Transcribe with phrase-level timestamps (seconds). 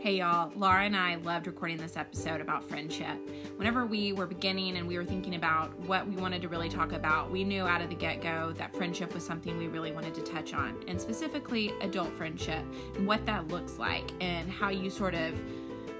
[0.00, 3.18] Hey y'all, Laura and I loved recording this episode about friendship.
[3.56, 6.92] Whenever we were beginning and we were thinking about what we wanted to really talk
[6.92, 10.14] about, we knew out of the get go that friendship was something we really wanted
[10.14, 12.64] to touch on, and specifically adult friendship
[12.96, 15.34] and what that looks like, and how you sort of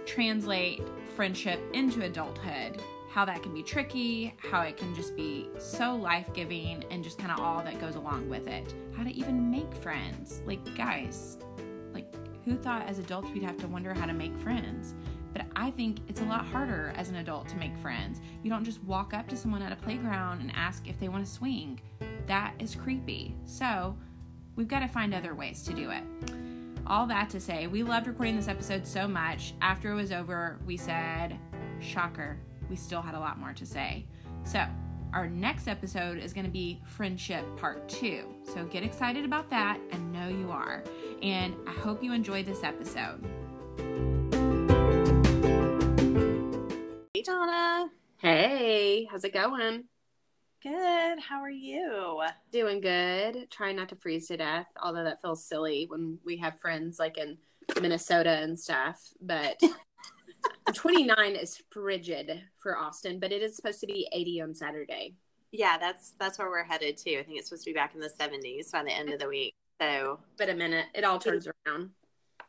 [0.07, 0.81] translate
[1.15, 2.81] friendship into adulthood.
[3.11, 7.19] How that can be tricky, how it can just be so life giving, and just
[7.19, 8.75] kind of all that goes along with it.
[8.97, 10.41] How to even make friends.
[10.47, 11.37] Like, guys,
[12.45, 14.95] who thought as adults we'd have to wonder how to make friends?
[15.33, 18.21] But I think it's a lot harder as an adult to make friends.
[18.43, 21.25] You don't just walk up to someone at a playground and ask if they want
[21.25, 21.81] to swing.
[22.27, 23.37] That is creepy.
[23.45, 23.97] So,
[24.57, 26.03] we've got to find other ways to do it.
[26.87, 29.55] All that to say, we loved recording this episode so much.
[29.61, 31.39] After it was over, we said,
[31.81, 34.07] shocker, we still had a lot more to say.
[34.45, 34.67] So,
[35.13, 38.23] our next episode is going to be Friendship Part 2.
[38.55, 40.85] So get excited about that and know you are.
[41.23, 43.25] And I hope you enjoy this episode.
[47.13, 47.91] Hey, Donna.
[48.19, 49.85] Hey, how's it going?
[50.63, 51.19] Good.
[51.19, 52.23] How are you?
[52.53, 53.51] Doing good.
[53.51, 57.19] Trying not to freeze to death, although that feels silly when we have friends like
[57.19, 57.39] in
[57.81, 59.01] Minnesota and stuff.
[59.21, 59.61] But
[60.73, 65.15] 29 is frigid for Austin, but it is supposed to be 80 on Saturday.
[65.53, 67.19] Yeah, that's that's where we're headed to.
[67.19, 69.29] I think it's supposed to be back in the 70s by the end of the
[69.29, 69.55] week.
[69.81, 71.91] So, but a minute, it all turns around.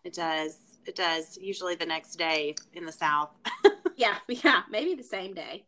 [0.03, 0.57] It does.
[0.85, 1.37] It does.
[1.41, 3.29] Usually the next day in the south.
[3.95, 5.65] yeah, yeah, maybe the same day.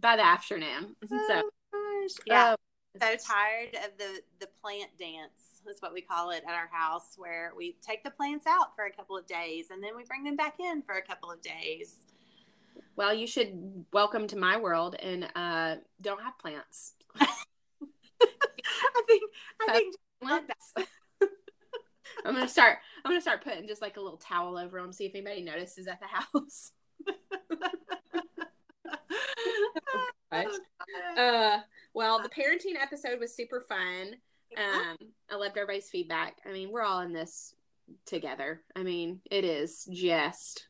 [0.00, 0.96] By the afternoon.
[1.12, 2.24] Oh, so, gosh.
[2.26, 2.54] yeah.
[2.54, 2.65] Oh.
[3.00, 5.62] So tired of the the plant dance.
[5.68, 8.86] is what we call it at our house, where we take the plants out for
[8.86, 11.40] a couple of days and then we bring them back in for a couple of
[11.42, 11.96] days.
[12.96, 16.94] Well, you should welcome to my world and uh, don't have plants.
[17.20, 17.26] I
[19.06, 19.22] think
[19.60, 20.72] I think plants.
[22.24, 22.78] I'm gonna start.
[23.04, 25.86] I'm gonna start putting just like a little towel over them, see if anybody notices
[25.86, 26.72] at the house.
[31.16, 31.58] uh,
[31.96, 34.16] well, the parenting episode was super fun.
[34.54, 34.96] Um,
[35.30, 36.36] I loved everybody's feedback.
[36.46, 37.54] I mean, we're all in this
[38.04, 38.60] together.
[38.76, 40.68] I mean, it is just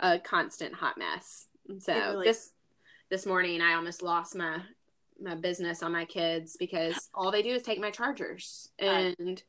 [0.00, 1.46] a constant hot mess.
[1.78, 2.50] So really- this
[3.10, 4.60] this morning, I almost lost my
[5.22, 9.40] my business on my kids because all they do is take my chargers, and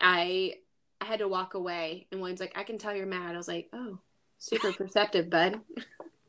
[0.00, 0.54] I
[1.00, 2.06] I had to walk away.
[2.12, 3.98] And William's like, "I can tell you're mad." I was like, "Oh,
[4.38, 5.60] super perceptive, bud."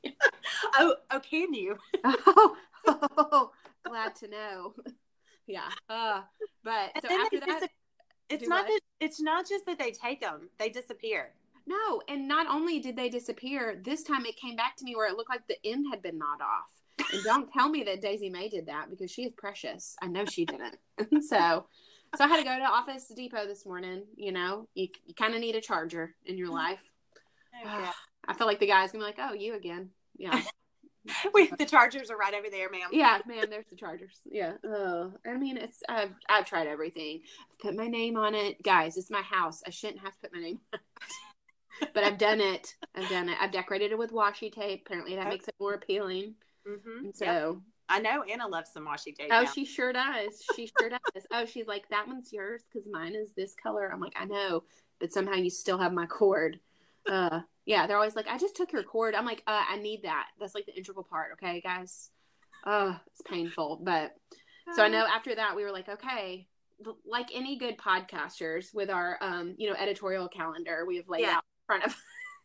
[0.80, 1.78] oh, oh, can you?
[2.04, 2.58] oh,
[2.88, 3.52] oh,
[3.90, 4.74] glad to know.
[5.48, 5.70] yeah.
[5.90, 6.22] Uh,
[6.64, 7.70] but so after that, dis-
[8.30, 11.34] it's not that it's not just that they take them; they disappear.
[11.68, 15.10] No, and not only did they disappear, this time it came back to me where
[15.10, 17.12] it looked like the end had been gnawed off.
[17.14, 19.96] And don't tell me that Daisy May did that because she is precious.
[20.02, 20.78] I know she didn't.
[21.28, 21.68] so,
[22.16, 24.04] so I had to go to Office Depot this morning.
[24.16, 26.82] You know, you, you kind of need a charger in your life.
[27.66, 27.90] Okay.
[28.30, 30.42] I feel like the guy's gonna be like, "Oh, you again?" Yeah.
[31.34, 32.90] we the chargers are right over there, ma'am.
[32.92, 34.20] Yeah, man, there's the chargers.
[34.26, 34.54] Yeah.
[34.66, 37.22] Oh, I mean, it's I've I've tried everything.
[37.52, 38.98] I've put my name on it, guys.
[38.98, 39.62] It's my house.
[39.66, 40.60] I shouldn't have to put my name.
[41.94, 42.76] but I've done it.
[42.96, 43.38] I've done it.
[43.40, 44.84] I've decorated it with washi tape.
[44.86, 45.30] Apparently, that okay.
[45.30, 46.36] makes it more appealing.
[46.68, 47.10] Mm-hmm.
[47.14, 47.26] so.
[47.26, 47.56] Yep.
[47.90, 49.30] I know Anna loves some washi tape.
[49.32, 49.46] Oh, now.
[49.46, 50.44] she sure does.
[50.58, 51.26] She sure does.
[51.32, 53.90] Oh, she's like, that one's yours because mine is this color.
[53.90, 54.64] I'm like, I know,
[55.00, 56.60] but somehow you still have my cord.
[57.10, 59.14] Uh, yeah, they're always like, I just took your cord.
[59.14, 60.28] I'm like, uh, I need that.
[60.40, 61.34] That's like the integral part.
[61.34, 62.10] Okay, guys.
[62.66, 63.82] Oh, it's painful.
[63.84, 64.16] But
[64.74, 66.48] so I know after that, we were like, okay,
[67.06, 71.36] like any good podcasters with our, um, you know, editorial calendar, we have laid yeah.
[71.36, 71.92] out in front of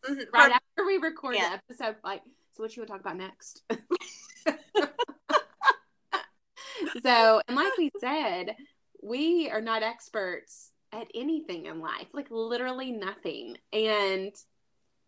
[0.05, 0.19] mm-hmm.
[0.33, 1.49] right after we record yeah.
[1.49, 3.63] the episode, like, so what you want to talk about next?
[7.01, 8.57] so, and like we said,
[9.01, 13.55] we are not experts at anything in life, like literally nothing.
[13.71, 14.35] And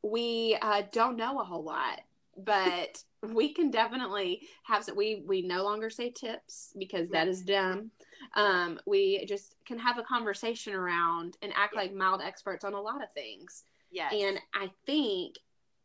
[0.06, 2.02] we uh, don't know a whole lot,
[2.38, 4.96] but we can definitely have some.
[4.96, 7.90] We we no longer say tips because that is dumb.
[8.36, 11.82] Um, we just can have a conversation around and act yeah.
[11.82, 13.64] like mild experts on a lot of things.
[13.92, 14.12] Yeah.
[14.12, 15.40] And I think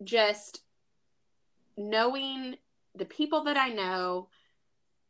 [0.04, 0.62] just
[1.78, 2.56] knowing
[2.94, 4.28] the people that I know,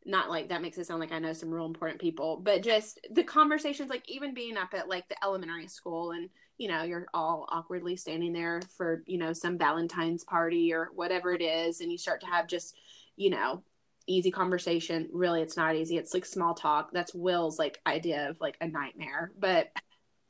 [0.05, 2.99] not like that makes it sound like I know some real important people, but just
[3.11, 7.07] the conversations, like even being up at like the elementary school and, you know, you're
[7.13, 11.81] all awkwardly standing there for, you know, some Valentine's party or whatever it is.
[11.81, 12.75] And you start to have just,
[13.15, 13.63] you know,
[14.07, 15.07] easy conversation.
[15.11, 15.97] Really, it's not easy.
[15.97, 16.89] It's like small talk.
[16.91, 19.31] That's Will's like idea of like a nightmare.
[19.37, 19.71] But,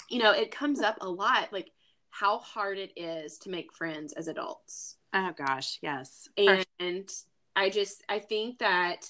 [0.09, 1.71] you know, it comes up a lot like
[2.09, 4.97] how hard it is to make friends as adults.
[5.13, 6.27] Oh gosh, yes.
[6.37, 7.09] And
[7.55, 9.09] I just I think that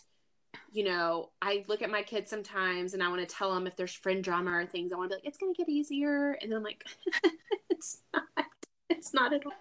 [0.72, 3.76] you know, I look at my kids sometimes and I want to tell them if
[3.76, 6.38] there's friend drama or things, I want to be like, it's going to get easier.
[6.42, 6.86] And then I'm like,
[7.70, 8.24] it's not.
[8.90, 9.52] it's not at all.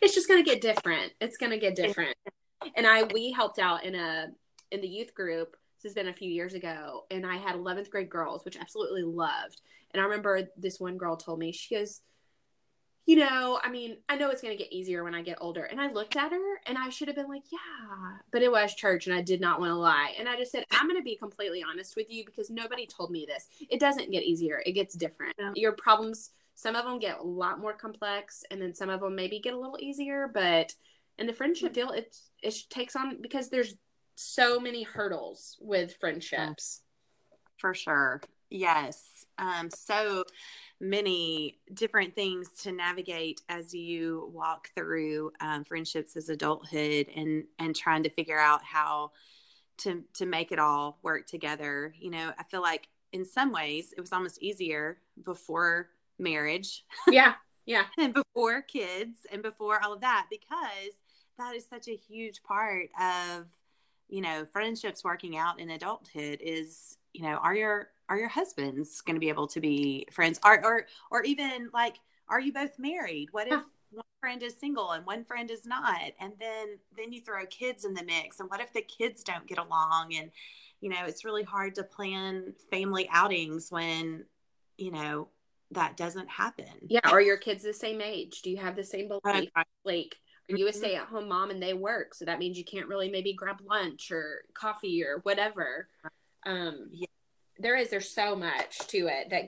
[0.00, 1.12] It's just gonna get different.
[1.20, 2.16] It's gonna get different.
[2.76, 4.28] And I we helped out in a
[4.70, 5.56] in the youth group.
[5.76, 8.60] This has been a few years ago, and I had 11th grade girls, which I
[8.60, 9.60] absolutely loved.
[9.92, 12.00] And I remember this one girl told me she goes,
[13.06, 15.62] you know, I mean, I know it's going to get easier when I get older.
[15.62, 18.74] And I looked at her and I should have been like, yeah, but it was
[18.74, 20.12] church and I did not want to lie.
[20.18, 23.12] And I just said, I'm going to be completely honest with you because nobody told
[23.12, 23.46] me this.
[23.70, 25.36] It doesn't get easier, it gets different.
[25.38, 25.52] Yeah.
[25.54, 29.14] Your problems, some of them get a lot more complex and then some of them
[29.14, 30.28] maybe get a little easier.
[30.34, 30.74] But
[31.16, 33.76] in the friendship deal, it, it takes on because there's
[34.16, 36.82] so many hurdles with friendships.
[37.58, 38.20] For sure.
[38.50, 39.15] Yes.
[39.38, 40.24] Um, so,
[40.78, 47.74] many different things to navigate as you walk through um, friendships as adulthood and and
[47.74, 49.10] trying to figure out how
[49.78, 51.94] to to make it all work together.
[51.98, 57.34] You know i feel like in some ways it was almost easier before marriage yeah
[57.66, 57.84] yeah.
[57.98, 60.94] and before kids and before all of that because
[61.38, 63.46] that is such a huge part of
[64.08, 69.00] you know friendships working out in adulthood is you know are your are your husbands
[69.00, 70.38] going to be able to be friends?
[70.44, 71.96] Or or or even like
[72.28, 73.28] are you both married?
[73.32, 76.00] What if one friend is single and one friend is not?
[76.20, 79.46] And then then you throw kids in the mix and what if the kids don't
[79.46, 80.14] get along?
[80.16, 80.30] And
[80.80, 84.24] you know it's really hard to plan family outings when
[84.78, 85.28] you know
[85.72, 86.66] that doesn't happen.
[86.88, 88.42] Yeah Are your kids the same age.
[88.42, 89.50] Do you have the same belief?
[89.84, 90.16] Like
[90.48, 90.78] are you a mm-hmm.
[90.78, 94.42] stay-at-home mom and they work so that means you can't really maybe grab lunch or
[94.54, 95.88] coffee or whatever.
[96.44, 97.06] Um yeah
[97.58, 99.44] there is there's so much to it that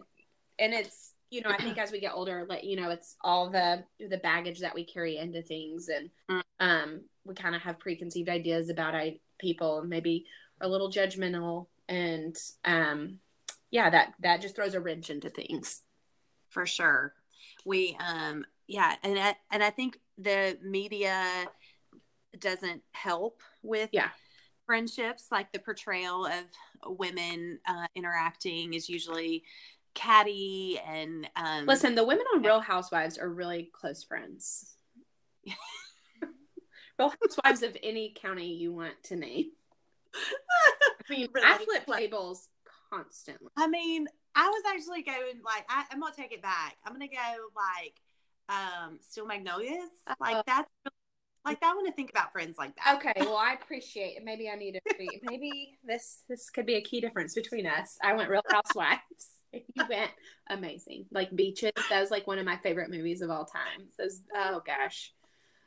[0.58, 3.50] and it's you know i think as we get older like you know it's all
[3.50, 8.28] the the baggage that we carry into things and um we kind of have preconceived
[8.28, 10.24] ideas about I, people and maybe
[10.60, 13.18] a little judgmental and um
[13.70, 15.82] yeah that that just throws a wrench into things.
[16.48, 17.12] For sure.
[17.64, 21.46] We um yeah and I, and i think the media
[22.38, 24.08] doesn't help with yeah
[24.68, 26.44] friendships like the portrayal of
[26.98, 29.42] women uh, interacting is usually
[29.94, 34.76] catty and um, listen the women on real housewives are really close friends.
[36.98, 39.52] Real housewives of any county you want to name.
[40.14, 41.46] I mean really?
[41.46, 42.48] i flip tables
[42.90, 43.48] constantly.
[43.56, 46.76] I mean i was actually going like I, i'm gonna take it back.
[46.84, 47.16] I'm gonna go
[47.56, 47.94] like
[48.48, 49.90] um Steel Magnolias.
[50.20, 50.68] Like uh, that's
[51.48, 52.96] like I want to think about friends like that.
[52.96, 54.24] Okay, well I appreciate it.
[54.24, 57.98] Maybe I need to be maybe this this could be a key difference between us.
[58.02, 59.00] I went Real Housewives.
[59.52, 60.10] you went
[60.50, 61.06] amazing.
[61.10, 61.72] Like Beaches.
[61.90, 63.88] That was like one of my favorite movies of all time.
[63.96, 65.12] So oh gosh.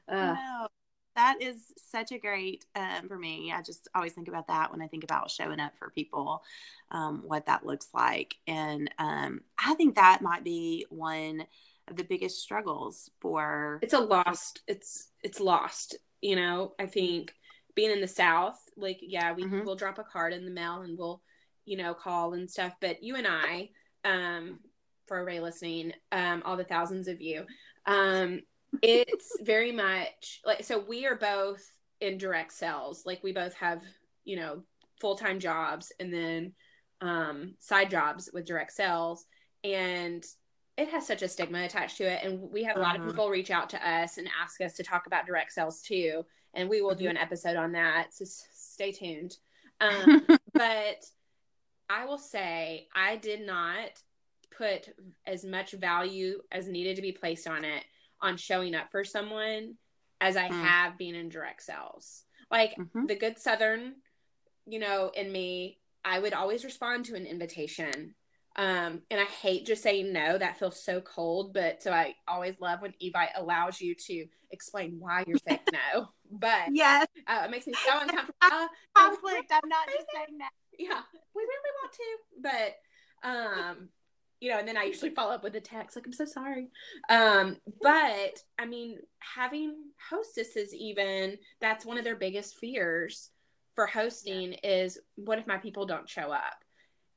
[0.07, 0.67] Uh, no,
[1.15, 3.51] that is such a great um, for me.
[3.51, 6.43] I just always think about that when I think about showing up for people,
[6.89, 11.45] um, what that looks like, and um, I think that might be one
[11.87, 16.73] of the biggest struggles for it's a lost it's it's lost you know?
[16.77, 17.33] I think
[17.75, 19.63] being in the south like yeah we mm-hmm.
[19.63, 21.21] will drop a card in the mail and we'll
[21.65, 23.69] you know call and stuff but you and i
[24.03, 24.59] um
[25.07, 27.45] for everybody listening um all the thousands of you
[27.85, 28.41] um
[28.81, 31.63] it's very much like so we are both
[32.01, 33.03] in direct sales.
[33.05, 33.81] Like we both have
[34.25, 34.63] you know
[34.99, 36.53] full-time jobs and then
[36.99, 39.25] um side jobs with direct sales.
[39.63, 40.23] And
[40.77, 43.05] it has such a stigma attached to it and we have a lot uh-huh.
[43.05, 46.25] of people reach out to us and ask us to talk about direct sales too
[46.53, 47.11] and we will do mm-hmm.
[47.11, 49.37] an episode on that so stay tuned
[49.79, 51.03] um, but
[51.89, 53.89] i will say i did not
[54.55, 54.89] put
[55.25, 57.83] as much value as needed to be placed on it
[58.21, 59.75] on showing up for someone
[60.19, 60.63] as i mm.
[60.63, 63.05] have been in direct sales like mm-hmm.
[63.05, 63.93] the good southern
[64.65, 68.13] you know in me i would always respond to an invitation
[68.55, 70.37] um, and I hate just saying no.
[70.37, 71.53] That feels so cold.
[71.53, 76.09] But so I always love when Evite allows you to explain why you're saying no.
[76.33, 78.33] But yes, uh, it makes me so uncomfortable.
[78.41, 79.51] Uh, Conflict.
[79.51, 80.51] I'm not just saying that.
[80.79, 81.01] Yeah,
[81.35, 83.89] we really want to, but um,
[84.39, 86.69] you know, and then I usually follow up with a text like, "I'm so sorry."
[87.09, 89.75] Um, but I mean, having
[90.09, 93.31] hostesses, even that's one of their biggest fears
[93.75, 96.60] for hosting is, what if my people don't show up?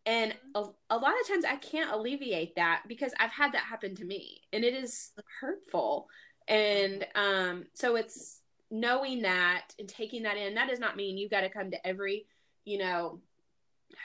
[0.06, 3.94] And a, a lot of times I can't alleviate that because I've had that happen
[3.96, 6.08] to me and it is hurtful.
[6.46, 10.54] And um, so it's knowing that and taking that in.
[10.54, 12.26] That does not mean you've got to come to every,
[12.64, 13.20] you know,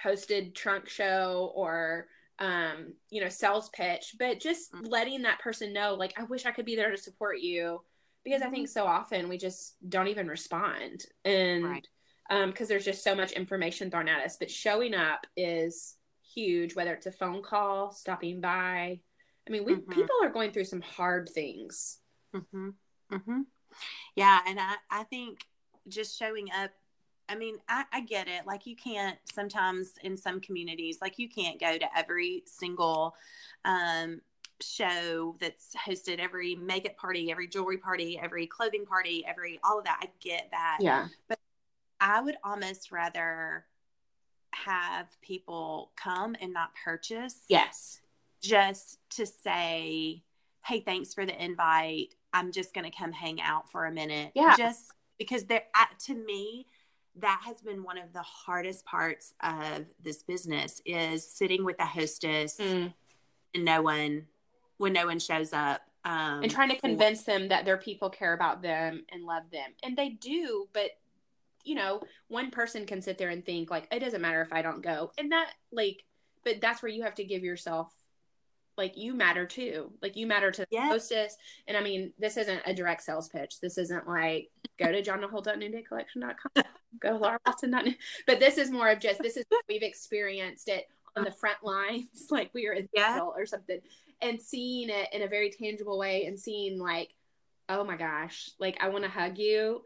[0.03, 2.07] hosted trunk show or
[2.39, 4.85] um, you know, sales pitch, but just mm-hmm.
[4.85, 7.81] letting that person know, like, I wish I could be there to support you
[8.23, 8.79] because I think mm-hmm.
[8.79, 11.03] so often we just don't even respond.
[11.25, 11.87] And right
[12.29, 14.38] because um, there's just so much information thrown at us.
[14.38, 15.95] But showing up is
[16.33, 19.00] huge, whether it's a phone call, stopping by.
[19.48, 19.91] I mean, we mm-hmm.
[19.91, 22.00] people are going through some hard things
[22.36, 22.69] Mm-hmm.
[23.12, 23.41] Mm-hmm.
[24.15, 25.45] Yeah, and I I think
[25.88, 26.71] just showing up.
[27.27, 28.48] I mean, I, I get it.
[28.48, 33.15] Like you can't sometimes in some communities, like you can't go to every single
[33.65, 34.21] um,
[34.62, 39.86] show that's hosted every makeup party, every jewelry party, every clothing party, every all of
[39.86, 40.00] that.
[40.01, 40.77] I get that.
[40.81, 41.07] Yeah.
[41.27, 41.38] But
[41.99, 43.65] I would almost rather
[44.53, 47.43] have people come and not purchase.
[47.47, 48.01] Yes.
[48.41, 50.23] Just to say,
[50.65, 52.15] hey, thanks for the invite.
[52.33, 54.31] I'm just going to come hang out for a minute.
[54.35, 54.55] Yeah.
[54.57, 55.63] Just because there,
[56.05, 56.67] to me,
[57.15, 61.85] that has been one of the hardest parts of this business is sitting with a
[61.85, 62.93] hostess mm.
[63.53, 64.27] and no one,
[64.77, 65.81] when no one shows up.
[66.05, 69.71] Um, and trying to convince them that their people care about them and love them.
[69.83, 70.91] And they do, but
[71.69, 74.63] you know, one person can sit there and think like it doesn't matter if I
[74.63, 75.11] don't go.
[75.19, 76.03] And that like
[76.43, 77.93] but that's where you have to give yourself
[78.75, 79.91] like you matter too.
[80.01, 80.83] Like you matter to yes.
[80.83, 81.38] the hostess.
[81.67, 83.59] And I mean, this isn't a direct sales pitch.
[83.61, 84.49] This isn't like
[84.79, 86.63] go to johnholt.noondaycollection.com,
[86.99, 87.93] go to lauralton.new.
[88.25, 92.07] But this is more of just this is we've experienced it on the front lines,
[92.31, 93.19] like we were in yeah.
[93.19, 93.79] or something,
[94.23, 97.13] and seeing it in a very tangible way and seeing like,
[97.67, 99.83] oh my gosh, like I want to hug you.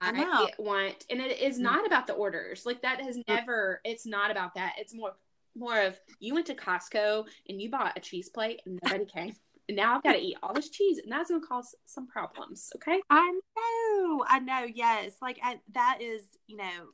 [0.00, 1.62] I, I want, and it is mm.
[1.62, 2.66] not about the orders.
[2.66, 3.24] Like that has mm.
[3.28, 3.80] never.
[3.84, 4.74] It's not about that.
[4.78, 5.12] It's more
[5.56, 9.34] more of you went to Costco and you bought a cheese plate and nobody came.
[9.68, 12.70] And now I've got to eat all this cheese, and that's gonna cause some problems.
[12.76, 13.00] Okay.
[13.08, 14.24] I know.
[14.28, 14.66] I know.
[14.72, 15.12] Yes.
[15.22, 16.22] Like I, that is.
[16.46, 16.88] You know,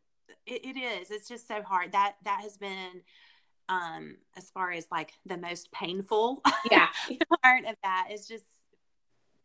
[0.46, 1.10] it, it is.
[1.10, 1.92] It's just so hard.
[1.92, 3.02] That that has been
[3.70, 6.42] um as far as like the most painful
[6.72, 6.88] yeah
[7.42, 8.44] part of that is just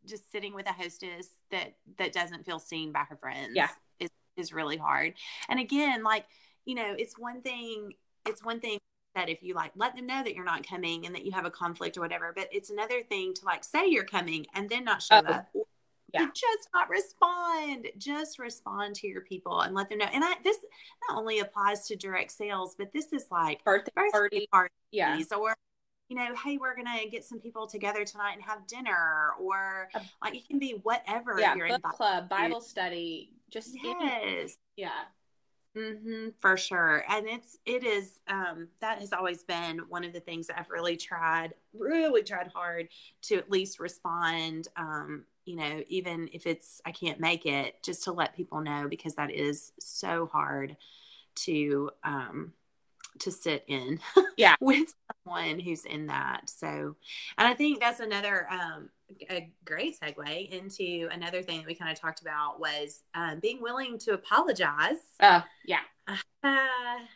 [0.07, 3.69] just sitting with a hostess that that doesn't feel seen by her friends yeah.
[3.99, 5.13] is is really hard.
[5.49, 6.25] And again like
[6.65, 7.93] you know it's one thing
[8.27, 8.79] it's one thing
[9.15, 11.45] that if you like let them know that you're not coming and that you have
[11.45, 14.83] a conflict or whatever but it's another thing to like say you're coming and then
[14.83, 15.47] not show oh, up.
[16.13, 16.27] Yeah.
[16.33, 17.87] just not respond.
[17.97, 20.07] Just respond to your people and let them know.
[20.13, 20.57] And I, this
[21.09, 25.37] not only applies to direct sales but this is like birthday, birthday party, parties yeah.
[25.37, 25.55] or
[26.09, 29.89] you know, hey, we're gonna get some people together tonight and have dinner, or
[30.23, 31.39] like it can be whatever.
[31.39, 34.89] Yeah, book club, Bible study, just yes, yeah,
[35.75, 37.03] mm-hmm, for sure.
[37.09, 40.69] And it's it is um, that has always been one of the things that I've
[40.69, 42.89] really tried, really tried hard
[43.23, 44.67] to at least respond.
[44.77, 48.87] Um, you know, even if it's I can't make it, just to let people know
[48.87, 50.77] because that is so hard
[51.35, 52.53] to um
[53.19, 53.99] to sit in
[54.37, 54.93] yeah with
[55.23, 56.95] someone who's in that so
[57.37, 58.89] and i think that's another um
[59.29, 63.61] a great segue into another thing that we kind of talked about was um, being
[63.61, 66.15] willing to apologize uh yeah uh,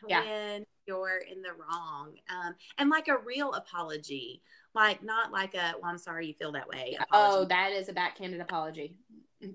[0.08, 0.22] yeah.
[0.22, 4.42] when you're in the wrong um and like a real apology
[4.76, 7.38] like not like a well i'm sorry you feel that way apology.
[7.42, 8.96] oh that is a backhanded apology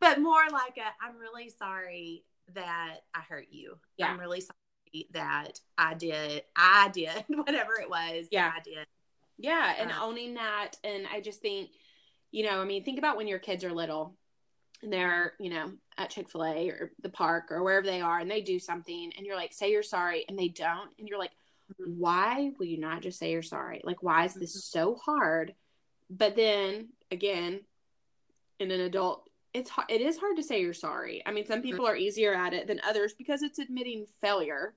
[0.00, 4.08] but more like a i'm really sorry that i hurt you yeah.
[4.08, 4.56] i'm really sorry
[5.12, 8.26] that I did, I did whatever it was.
[8.30, 8.86] Yeah, I did.
[9.38, 11.70] Yeah, and uh, owning that, and I just think,
[12.30, 14.14] you know, I mean, think about when your kids are little,
[14.82, 18.18] and they're, you know, at Chick Fil A or the park or wherever they are,
[18.18, 21.18] and they do something, and you're like, say you're sorry, and they don't, and you're
[21.18, 21.32] like,
[21.72, 21.98] mm-hmm.
[21.98, 23.80] why will you not just say you're sorry?
[23.84, 24.78] Like, why is this mm-hmm.
[24.78, 25.54] so hard?
[26.10, 27.60] But then again,
[28.58, 31.22] in an adult it's hard it is hard to say you're sorry.
[31.26, 34.74] I mean, some people are easier at it than others because it's admitting failure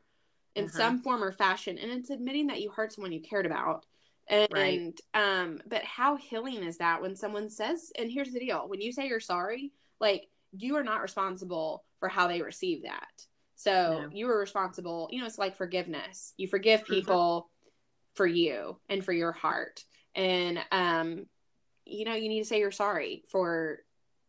[0.56, 0.78] in uh-huh.
[0.78, 3.86] some form or fashion and it's admitting that you hurt someone you cared about
[4.28, 5.00] and, right.
[5.14, 8.92] um but how healing is that when someone says and here's the deal when you
[8.92, 14.10] say you're sorry like you are not responsible for how they receive that so no.
[14.12, 16.94] you are responsible you know it's like forgiveness you forgive mm-hmm.
[16.94, 18.16] people mm-hmm.
[18.16, 19.84] for you and for your heart
[20.16, 21.26] and um
[21.86, 23.80] you know you need to say you're sorry for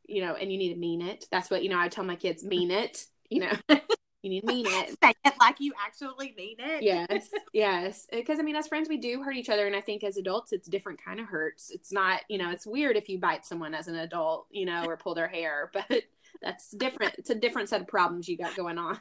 [0.09, 2.17] you know and you need to mean it that's what you know i tell my
[2.17, 3.53] kids mean it you know
[4.27, 4.97] You need to mean it.
[5.01, 6.83] Say it like you actually mean it.
[6.83, 8.09] Yes, yes.
[8.11, 10.53] Because I mean, as friends, we do hurt each other, and I think as adults,
[10.53, 11.71] it's different kind of hurts.
[11.71, 14.85] It's not, you know, it's weird if you bite someone as an adult, you know,
[14.85, 16.03] or pull their hair, but
[16.43, 17.15] that's different.
[17.19, 18.99] It's a different set of problems you got going on.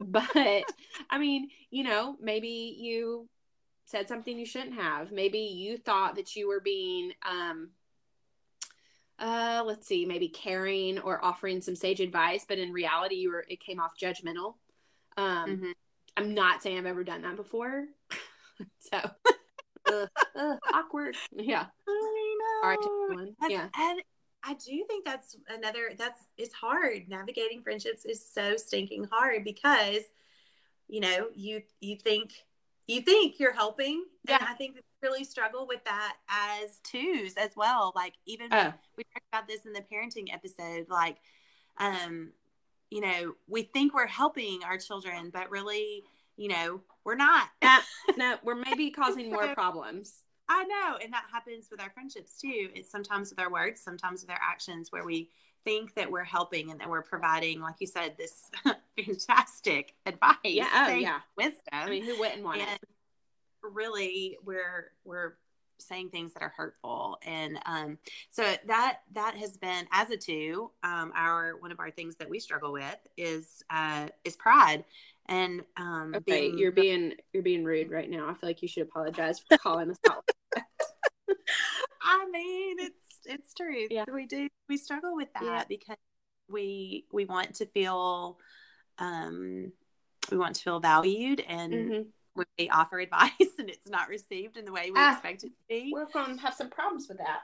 [0.00, 0.64] but
[1.10, 3.28] I mean, you know, maybe you
[3.84, 5.12] said something you shouldn't have.
[5.12, 7.68] Maybe you thought that you were being um
[9.18, 13.44] uh let's see maybe caring or offering some sage advice but in reality you were
[13.48, 14.54] it came off judgmental.
[15.16, 15.70] Um mm-hmm.
[16.16, 17.86] i'm not saying i've ever done that before.
[18.78, 18.98] So
[19.92, 20.06] uh,
[20.36, 21.16] uh, awkward.
[21.32, 21.66] Yeah.
[21.88, 21.96] I
[22.38, 22.68] know.
[22.68, 23.68] all right yeah.
[23.76, 24.00] and
[24.44, 27.08] i do think that's another that's it's hard.
[27.08, 30.02] Navigating friendships is so stinking hard because
[30.86, 32.32] you know you you think
[32.86, 34.38] you think you're helping Yeah.
[34.40, 37.92] And I think really struggle with that as twos as well.
[37.94, 38.72] Like even oh.
[38.96, 41.18] we talked about this in the parenting episode, like
[41.78, 42.30] um,
[42.90, 46.04] you know, we think we're helping our children, but really,
[46.36, 47.48] you know, we're not.
[48.16, 50.22] no, we're maybe causing more problems.
[50.48, 50.98] I know.
[51.02, 52.68] And that happens with our friendships too.
[52.74, 55.30] It's sometimes with our words, sometimes with our actions where we
[55.64, 58.50] think that we're helping and that we're providing, like you said, this
[58.96, 60.36] fantastic advice.
[60.44, 61.20] Yeah, oh, yeah.
[61.36, 61.60] Wisdom.
[61.72, 62.88] I mean, who wouldn't want and it?
[63.72, 65.36] Really, we're we're
[65.78, 67.18] saying things that are hurtful.
[67.24, 67.98] And um,
[68.30, 72.28] so that that has been as a two um, our one of our things that
[72.28, 74.84] we struggle with is uh, is pride.
[75.26, 78.28] And um, okay being, you're being you're being rude right now.
[78.28, 80.28] I feel like you should apologize for calling us out.
[82.02, 84.04] I mean it's it's true yeah.
[84.12, 85.64] We do we struggle with that yeah.
[85.68, 85.96] because
[86.48, 88.38] we we want to feel
[88.98, 89.72] um
[90.30, 92.02] we want to feel valued and mm-hmm.
[92.36, 95.54] We offer advice and it's not received in the way we ah, expect it to
[95.68, 95.90] be.
[95.92, 97.40] we're going to have some problems with that.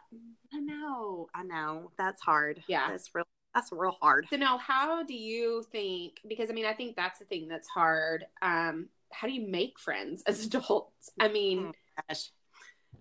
[0.52, 1.90] I know i know.
[1.98, 2.62] That's hard.
[2.66, 2.88] Yeah.
[2.90, 3.24] That's real.
[3.54, 4.26] that's real hard.
[4.30, 7.68] So now how do you think because i mean i think that's the thing that's
[7.68, 11.10] hard um how do you make friends as adults?
[11.18, 12.30] I mean oh, gosh.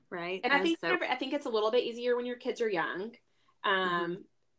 [0.10, 0.42] Right?
[0.44, 2.70] and i think so- i think it's a little bit easier when your kids are
[2.70, 3.12] young
[3.64, 4.14] um mm-hmm.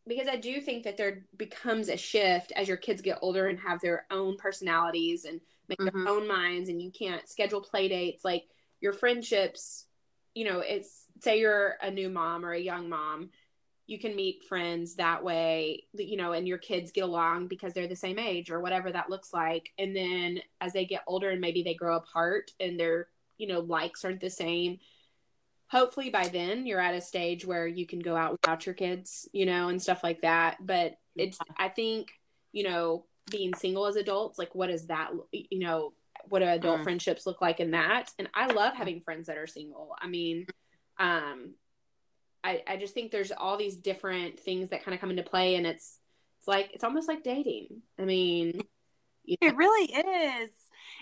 [0.07, 3.59] because i do think that there becomes a shift as your kids get older and
[3.59, 6.05] have their own personalities and make mm-hmm.
[6.05, 8.23] their own minds and you can't schedule play dates.
[8.23, 8.43] Like
[8.79, 9.85] your friendships
[10.33, 13.29] you know it's say you're a new mom or a young mom
[13.87, 17.87] you can meet friends that way you know and your kids get along because they're
[17.87, 19.69] the same age or whatever that looks like.
[19.77, 23.59] And then as they get older and maybe they grow apart and their you know
[23.59, 24.79] likes aren't the same
[25.67, 29.27] hopefully by then you're at a stage where you can go out without your kids
[29.33, 30.57] you know and stuff like that.
[30.61, 32.07] But it's i think
[32.53, 35.93] you know being single as adults like what is that you know
[36.29, 36.83] what do adult mm.
[36.83, 38.09] friendships look like in that?
[38.19, 39.95] And i love having friends that are single.
[39.99, 40.45] I mean
[40.99, 41.55] um
[42.43, 45.55] I, I just think there's all these different things that kind of come into play
[45.55, 45.99] and it's
[46.39, 47.81] it's like it's almost like dating.
[47.99, 48.61] I mean
[49.23, 49.47] you know.
[49.47, 50.51] it really is.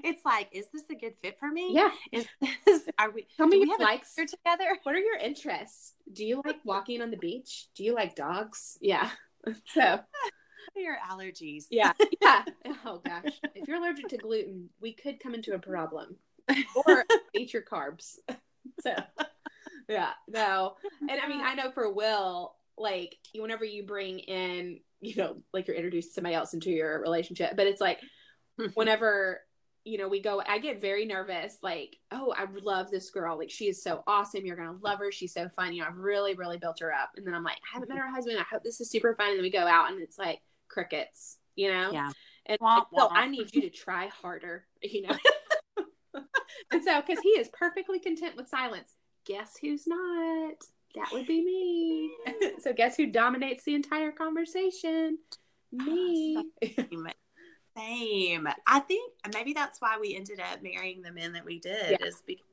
[0.03, 1.71] It's like is this a good fit for me?
[1.73, 1.89] Yeah.
[2.11, 2.27] Is
[2.65, 4.77] this are we tell me we have likes together?
[4.83, 5.93] What are your interests?
[6.11, 7.67] Do you like walking on the beach?
[7.75, 8.77] Do you like dogs?
[8.81, 9.09] Yeah.
[9.73, 10.01] So
[10.75, 11.65] your allergies.
[11.69, 12.43] Yeah yeah.
[12.85, 13.39] Oh gosh.
[13.55, 16.15] If you're allergic to gluten we could come into a problem.
[16.75, 18.15] Or eat your carbs.
[18.81, 18.93] So
[19.89, 20.75] yeah, no.
[20.75, 25.37] Oh and I mean, I know for Will, like whenever you bring in, you know,
[25.53, 27.99] like you're introduced somebody else into your relationship, but it's like
[28.57, 28.67] hmm.
[28.75, 29.41] whenever
[29.85, 33.37] you know we go i get very nervous like oh i love this girl.
[33.37, 34.45] Like she is so awesome.
[34.45, 35.11] You're gonna love her.
[35.11, 37.11] She's so fun you know i've really really built her up.
[37.15, 38.37] And then i'm like i haven't met her husband.
[38.39, 39.29] I hope this is super fun.
[39.29, 42.11] And then we go out and it's like crickets you know yeah
[42.45, 45.15] and womp, so i need you to try harder you know
[46.71, 48.95] and so because he is perfectly content with silence
[49.29, 50.55] guess who's not?
[50.95, 52.11] That would be me.
[52.59, 55.19] so guess who dominates the entire conversation?
[55.79, 56.43] Oh, me.
[56.63, 57.07] same.
[57.77, 58.47] same.
[58.65, 62.07] I think maybe that's why we ended up marrying the men that we did yeah.
[62.07, 62.43] is because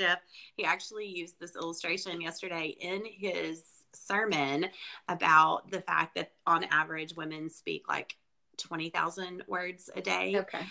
[0.00, 0.20] Jeff
[0.56, 3.62] he actually used this illustration yesterday in his
[3.94, 4.66] sermon
[5.08, 8.16] about the fact that on average women speak like
[8.58, 10.36] 20,000 words a day.
[10.36, 10.64] Okay.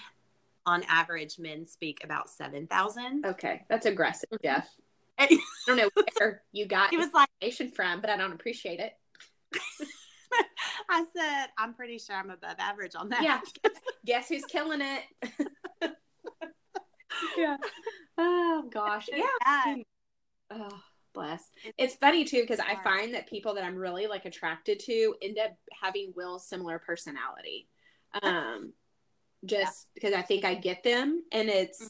[0.66, 3.26] On average men speak about 7,000.
[3.26, 3.64] Okay.
[3.70, 4.48] That's aggressive, mm-hmm.
[4.48, 4.70] Jeff.
[5.20, 8.80] I don't know where you got it was like information from, but I don't appreciate
[8.80, 8.94] it.
[10.90, 13.24] I said, I'm pretty sure I'm above average on that.
[13.24, 13.40] Yeah.
[14.06, 15.94] Guess who's killing it?
[17.38, 17.58] yeah.
[18.18, 19.10] Oh gosh.
[19.14, 19.76] Yeah.
[20.50, 20.82] Oh,
[21.14, 21.44] bless.
[21.78, 25.38] It's funny too because I find that people that I'm really like attracted to end
[25.44, 27.68] up having Will's similar personality.
[28.22, 28.74] Um,
[29.46, 29.92] just yeah.
[29.96, 31.82] because I think I get them, and it's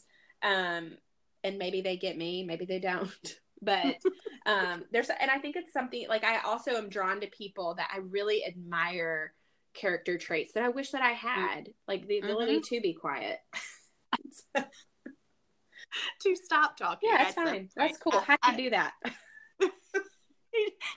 [0.42, 0.96] um
[1.44, 3.10] and maybe they get me, maybe they don't.
[3.64, 3.96] But
[4.46, 7.88] um, there's, and I think it's something like I also am drawn to people that
[7.94, 9.32] I really admire
[9.72, 12.74] character traits that I wish that I had, like the ability mm-hmm.
[12.74, 13.38] to be quiet.
[16.22, 17.10] to stop talking.
[17.10, 17.68] Yeah, that's fine.
[17.76, 18.20] That's cool.
[18.20, 18.92] How do you do that?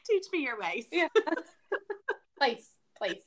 [0.06, 0.86] Teach me your ways.
[0.92, 1.08] Yeah.
[2.38, 3.22] place, place.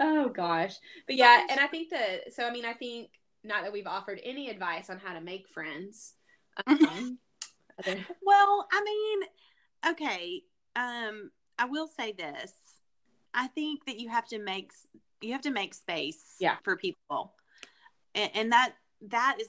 [0.00, 0.74] Oh gosh.
[1.06, 3.10] But yeah, and I think that so I mean I think
[3.44, 6.14] not that we've offered any advice on how to make friends,
[6.66, 7.18] um,
[8.22, 10.42] well, I mean, okay.
[10.74, 12.52] Um, I will say this.
[13.34, 14.72] I think that you have to make
[15.20, 16.56] you have to make space yeah.
[16.62, 17.34] for people.
[18.14, 18.74] And, and that
[19.08, 19.48] that is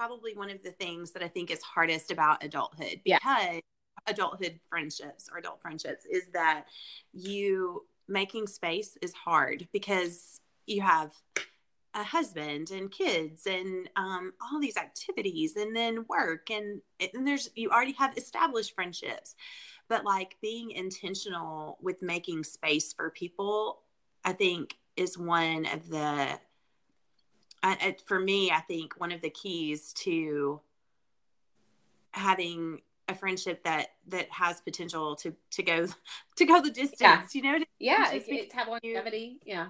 [0.00, 3.60] probably one of the things that I think is hardest about adulthood because yeah.
[4.06, 6.64] adulthood friendships or adult friendships is that
[7.12, 11.12] you making space is hard because you have
[11.92, 16.80] a husband and kids and um, all these activities and then work and,
[17.14, 19.34] and there's you already have established friendships
[19.90, 23.82] but like being intentional with making space for people
[24.24, 26.38] i think is one of the
[27.62, 30.60] I, for me i think one of the keys to
[32.12, 35.86] having a friendship that that has potential to to go
[36.36, 37.26] to go the distance yeah.
[37.32, 39.68] you know yeah it's, it's have longevity yeah.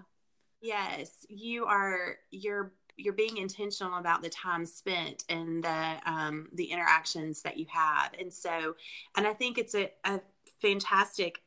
[0.62, 6.64] Yes you are you're you're being intentional about the time spent and the um, the
[6.64, 8.10] interactions that you have.
[8.20, 8.76] And so
[9.16, 10.20] and i think it's a, a
[10.60, 11.40] fantastic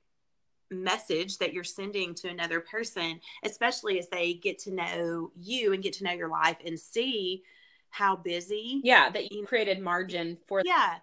[0.71, 5.83] message that you're sending to another person especially as they get to know you and
[5.83, 7.43] get to know your life and see
[7.89, 10.95] how busy yeah that you created margin for yeah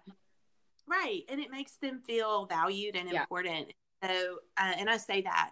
[0.91, 1.23] right.
[1.29, 3.21] And it makes them feel valued and yeah.
[3.21, 3.73] important.
[4.03, 5.51] So uh, and i say that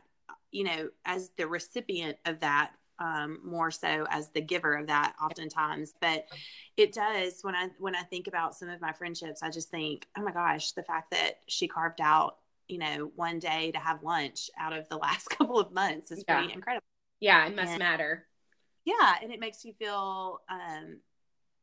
[0.52, 5.14] you know as the recipient of that um, more so as the giver of that
[5.24, 5.94] oftentimes.
[6.02, 6.26] But
[6.76, 10.08] it does when i when i think about some of my friendships i just think
[10.18, 12.38] oh my gosh the fact that she carved out
[12.70, 16.24] you know one day to have lunch out of the last couple of months is
[16.28, 16.38] yeah.
[16.38, 16.86] pretty incredible.
[17.20, 18.28] Yeah it must and, matter.
[18.86, 21.00] Yeah and it makes you feel um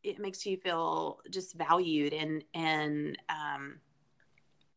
[0.02, 3.80] it makes you feel just valued and and um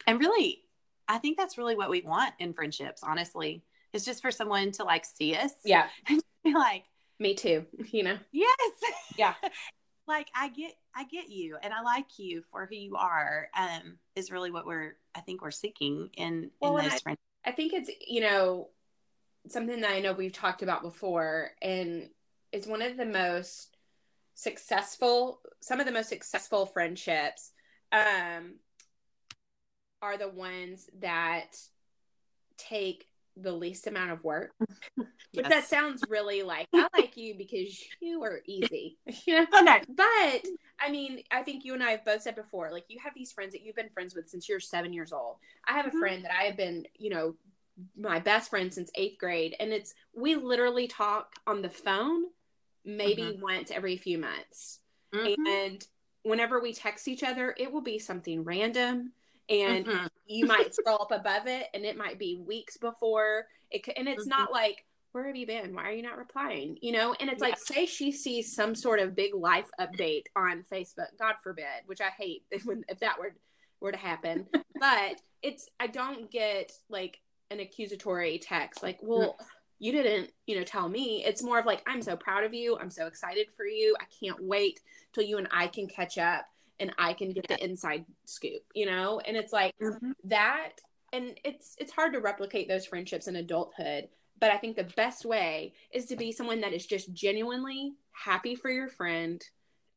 [0.07, 0.63] and really
[1.07, 3.63] i think that's really what we want in friendships honestly
[3.93, 5.87] it's just for someone to like see us yeah.
[6.07, 6.83] and be like
[7.19, 8.17] me too you know?
[8.31, 8.71] Yes.
[9.17, 9.33] Yeah
[10.10, 13.98] like i get i get you and i like you for who you are um
[14.15, 17.74] is really what we're i think we're seeking in well, in those I, i think
[17.74, 18.69] it's you know
[19.48, 22.10] something that i know we've talked about before and
[22.52, 23.78] it's one of the most
[24.34, 27.52] successful some of the most successful friendships
[27.91, 28.56] um
[30.02, 31.58] are the ones that
[32.58, 33.09] take
[33.41, 34.52] the least amount of work.
[34.97, 35.08] yes.
[35.34, 38.97] But that sounds really like I like you because you are easy.
[39.25, 39.47] you know?
[39.62, 39.82] Okay.
[39.89, 40.45] But
[40.80, 43.32] I mean, I think you and I have both said before, like you have these
[43.32, 45.38] friends that you've been friends with since you're seven years old.
[45.67, 45.97] I have mm-hmm.
[45.97, 47.36] a friend that I have been, you know,
[47.97, 49.56] my best friend since eighth grade.
[49.60, 52.25] And it's we literally talk on the phone
[52.86, 53.41] maybe mm-hmm.
[53.41, 54.80] once every few months.
[55.13, 55.47] Mm-hmm.
[55.47, 55.88] And
[56.23, 59.13] whenever we text each other, it will be something random
[59.49, 60.07] and mm-hmm.
[60.27, 64.23] you might scroll up above it and it might be weeks before it and it's
[64.23, 64.29] mm-hmm.
[64.29, 67.41] not like where have you been why are you not replying you know and it's
[67.41, 67.49] yeah.
[67.49, 72.01] like say she sees some sort of big life update on facebook god forbid which
[72.01, 73.33] i hate if, if that were
[73.81, 74.45] were to happen
[74.79, 77.19] but it's i don't get like
[77.51, 79.45] an accusatory text like well mm-hmm.
[79.79, 82.77] you didn't you know tell me it's more of like i'm so proud of you
[82.79, 84.79] i'm so excited for you i can't wait
[85.13, 86.45] till you and i can catch up
[86.79, 89.19] and I can get the inside scoop, you know?
[89.19, 90.11] And it's like mm-hmm.
[90.25, 90.71] that
[91.11, 95.25] and it's it's hard to replicate those friendships in adulthood, but I think the best
[95.25, 99.41] way is to be someone that is just genuinely happy for your friend,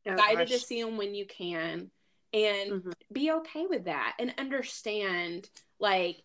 [0.07, 0.51] oh, excited gosh.
[0.51, 1.91] to see them when you can,
[2.33, 2.91] and mm-hmm.
[3.13, 6.23] be okay with that and understand like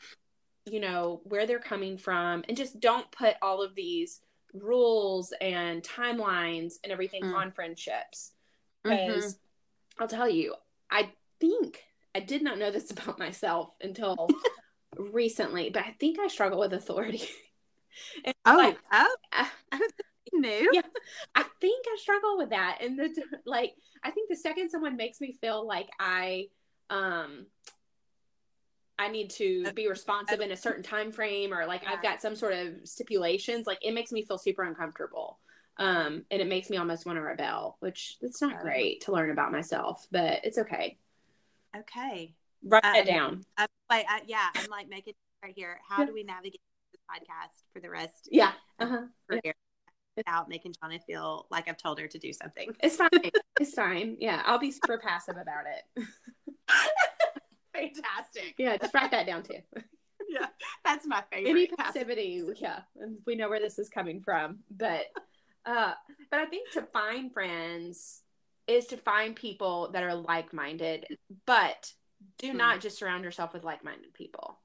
[0.65, 4.21] you know where they're coming from and just don't put all of these
[4.53, 7.33] rules and timelines and everything mm.
[7.33, 8.31] on friendships
[8.83, 9.46] because mm-hmm.
[9.99, 10.53] I'll tell you,
[10.91, 11.83] I think
[12.15, 14.29] I did not know this about myself until
[14.97, 17.27] recently, but I think I struggle with authority.
[18.45, 19.49] oh, like, oh, I,
[20.33, 20.69] new.
[20.73, 20.81] Yeah,
[21.35, 23.09] I think I struggle with that, and the
[23.45, 23.73] like.
[24.03, 26.49] I think the second someone makes me feel like I,
[26.91, 27.47] um,
[28.99, 32.35] I need to be responsive in a certain time frame, or like I've got some
[32.35, 35.39] sort of stipulations, like it makes me feel super uncomfortable
[35.79, 39.31] um, and it makes me almost want to rebel, which it's not great to learn
[39.31, 40.97] about myself, but it's okay.
[41.75, 43.43] Okay, write um, it down.
[43.57, 45.13] I'm like, I, yeah, I'm like making
[45.43, 45.79] right here.
[45.87, 46.61] How do we navigate
[46.91, 48.29] this podcast for the rest?
[48.31, 49.03] Yeah, uh-huh.
[49.43, 49.51] yeah.
[50.15, 52.69] without making Jonna feel like I've told her to do something.
[52.79, 53.09] It's fine.
[53.59, 54.17] it's fine.
[54.19, 56.07] Yeah, I'll be super passive about it.
[57.73, 58.55] Fantastic.
[58.57, 59.59] Yeah, just write that down too.
[60.29, 60.47] Yeah,
[60.83, 61.51] that's my favorite.
[61.51, 62.79] Any passivity, yeah,
[63.25, 65.05] we know where this is coming from, but
[65.67, 65.93] uh,
[66.31, 68.21] but I think to find friends
[68.67, 71.05] is to find people that are like minded,
[71.45, 71.91] but
[72.37, 72.55] do mm.
[72.55, 74.59] not just surround yourself with like minded people.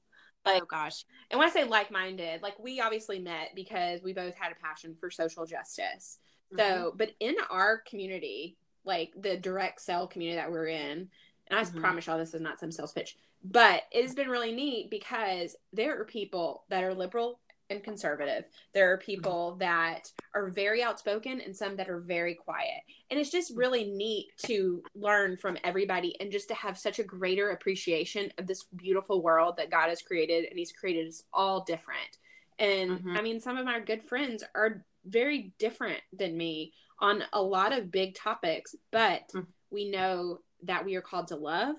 [0.45, 1.05] Like, oh gosh.
[1.29, 4.65] And when I say like minded, like we obviously met because we both had a
[4.65, 6.19] passion for social justice.
[6.53, 6.59] Mm-hmm.
[6.59, 11.09] So, but in our community, like the direct sell community that we're in,
[11.47, 11.79] and I mm-hmm.
[11.79, 15.55] promise y'all this is not some sales pitch, but it has been really neat because
[15.73, 18.45] there are people that are liberal and conservative.
[18.73, 22.81] There are people that are very outspoken and some that are very quiet.
[23.09, 27.03] And it's just really neat to learn from everybody and just to have such a
[27.03, 31.63] greater appreciation of this beautiful world that God has created and He's created us all
[31.63, 32.17] different.
[32.59, 33.17] And mm-hmm.
[33.17, 37.73] I mean, some of my good friends are very different than me on a lot
[37.73, 39.41] of big topics, but mm-hmm.
[39.71, 41.75] we know that we are called to love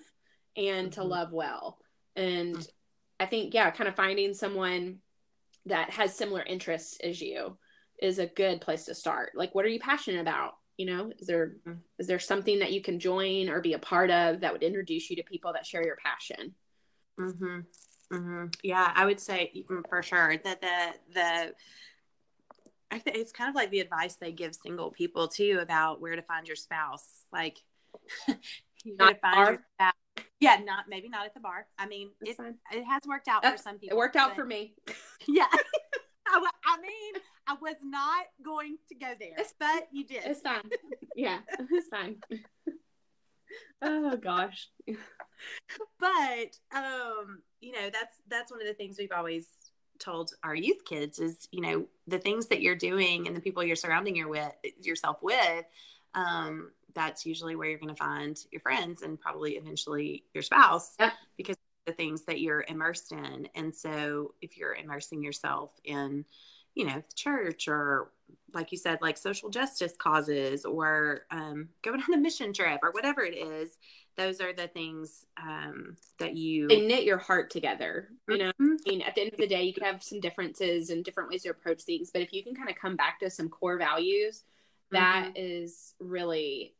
[0.57, 1.01] and mm-hmm.
[1.01, 1.79] to love well.
[2.17, 2.63] And mm-hmm.
[3.21, 4.99] I think, yeah, kind of finding someone
[5.67, 7.57] that has similar interests as you
[8.01, 9.33] is a good place to start.
[9.35, 10.55] Like, what are you passionate about?
[10.77, 11.79] You know, is there mm-hmm.
[11.99, 15.09] is there something that you can join or be a part of that would introduce
[15.09, 16.55] you to people that share your passion?
[17.19, 17.61] Mm-hmm.
[18.13, 18.47] Mm-hmm.
[18.63, 21.53] Yeah, I would say mm, for sure that the the
[22.91, 26.17] I think it's kind of like the advice they give single people too about where
[26.17, 27.25] to find your spouse.
[27.33, 27.59] Like,
[28.85, 29.51] you not find bar.
[29.53, 29.93] your spouse.
[30.41, 31.67] Yeah, not maybe not at the bar.
[31.79, 32.37] I mean, it,
[32.73, 33.97] it has worked out That's, for some people.
[33.97, 34.75] It worked out for me.
[35.27, 35.47] Yeah.
[36.27, 40.23] I, I mean, I was not going to go there, it's, but you did.
[40.25, 40.69] It's fine.
[41.15, 41.39] Yeah,
[41.71, 42.17] it's fine.
[43.83, 44.69] oh gosh.
[46.01, 49.49] But um, you know, that's that's one of the things we've always
[49.99, 53.63] told our youth kids is, you know, the things that you're doing and the people
[53.63, 55.65] you're surrounding your with yourself with,
[56.15, 60.95] um, that's usually where you're going to find your friends and probably eventually your spouse
[60.99, 61.11] yeah.
[61.37, 63.49] because the things that you're immersed in.
[63.55, 66.25] And so if you're immersing yourself in,
[66.75, 68.11] you know, church or
[68.53, 72.93] like you said, like social justice causes or um, going on a mission trip or
[72.93, 73.77] whatever it is,
[74.17, 78.09] those are the things um, that you they knit your heart together.
[78.29, 78.77] You know, mm-hmm.
[78.87, 81.31] I mean, at the end of the day, you can have some differences and different
[81.31, 83.77] ways to approach things, but if you can kind of come back to some core
[83.77, 84.45] values,
[84.91, 85.37] that mm-hmm.
[85.37, 86.75] is really,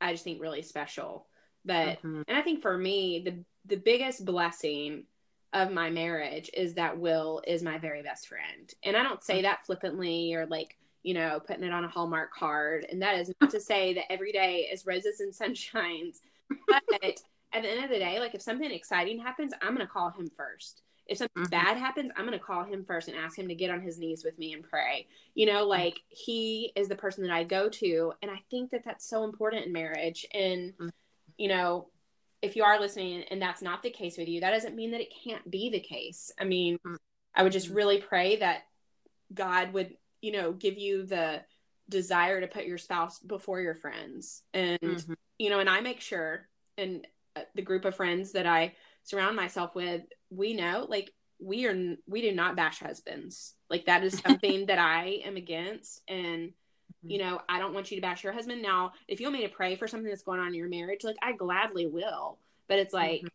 [0.00, 1.26] I just think, really special.
[1.64, 2.22] But mm-hmm.
[2.26, 5.04] and I think for me, the the biggest blessing
[5.52, 8.72] of my marriage is that Will is my very best friend.
[8.82, 9.42] And I don't say mm.
[9.42, 12.86] that flippantly or like, you know, putting it on a Hallmark card.
[12.90, 16.18] And that is not to say that every day is roses and sunshines.
[16.68, 17.20] But
[17.52, 20.10] at the end of the day, like if something exciting happens, I'm going to call
[20.10, 20.82] him first.
[21.10, 21.50] If something mm-hmm.
[21.50, 23.98] bad happens, I'm going to call him first and ask him to get on his
[23.98, 25.08] knees with me and pray.
[25.34, 25.68] You know, mm.
[25.68, 28.12] like he is the person that I go to.
[28.22, 30.24] And I think that that's so important in marriage.
[30.32, 30.88] And, mm-hmm.
[31.36, 31.88] you know,
[32.42, 35.00] if you are listening and that's not the case with you, that doesn't mean that
[35.00, 36.30] it can't be the case.
[36.40, 36.94] I mean, mm-hmm.
[37.34, 38.62] I would just really pray that
[39.34, 41.42] God would, you know, give you the
[41.88, 44.42] desire to put your spouse before your friends.
[44.54, 45.12] And, mm-hmm.
[45.38, 49.36] you know, and I make sure, and uh, the group of friends that I surround
[49.36, 53.54] myself with, we know like we are, we do not bash husbands.
[53.68, 56.02] Like that is something that I am against.
[56.08, 56.52] And,
[57.02, 57.28] you mm-hmm.
[57.28, 58.62] know, I don't want you to bash your husband.
[58.62, 61.04] Now, if you want me to pray for something that's going on in your marriage,
[61.04, 62.38] like I gladly will.
[62.68, 63.26] But it's like, mm-hmm.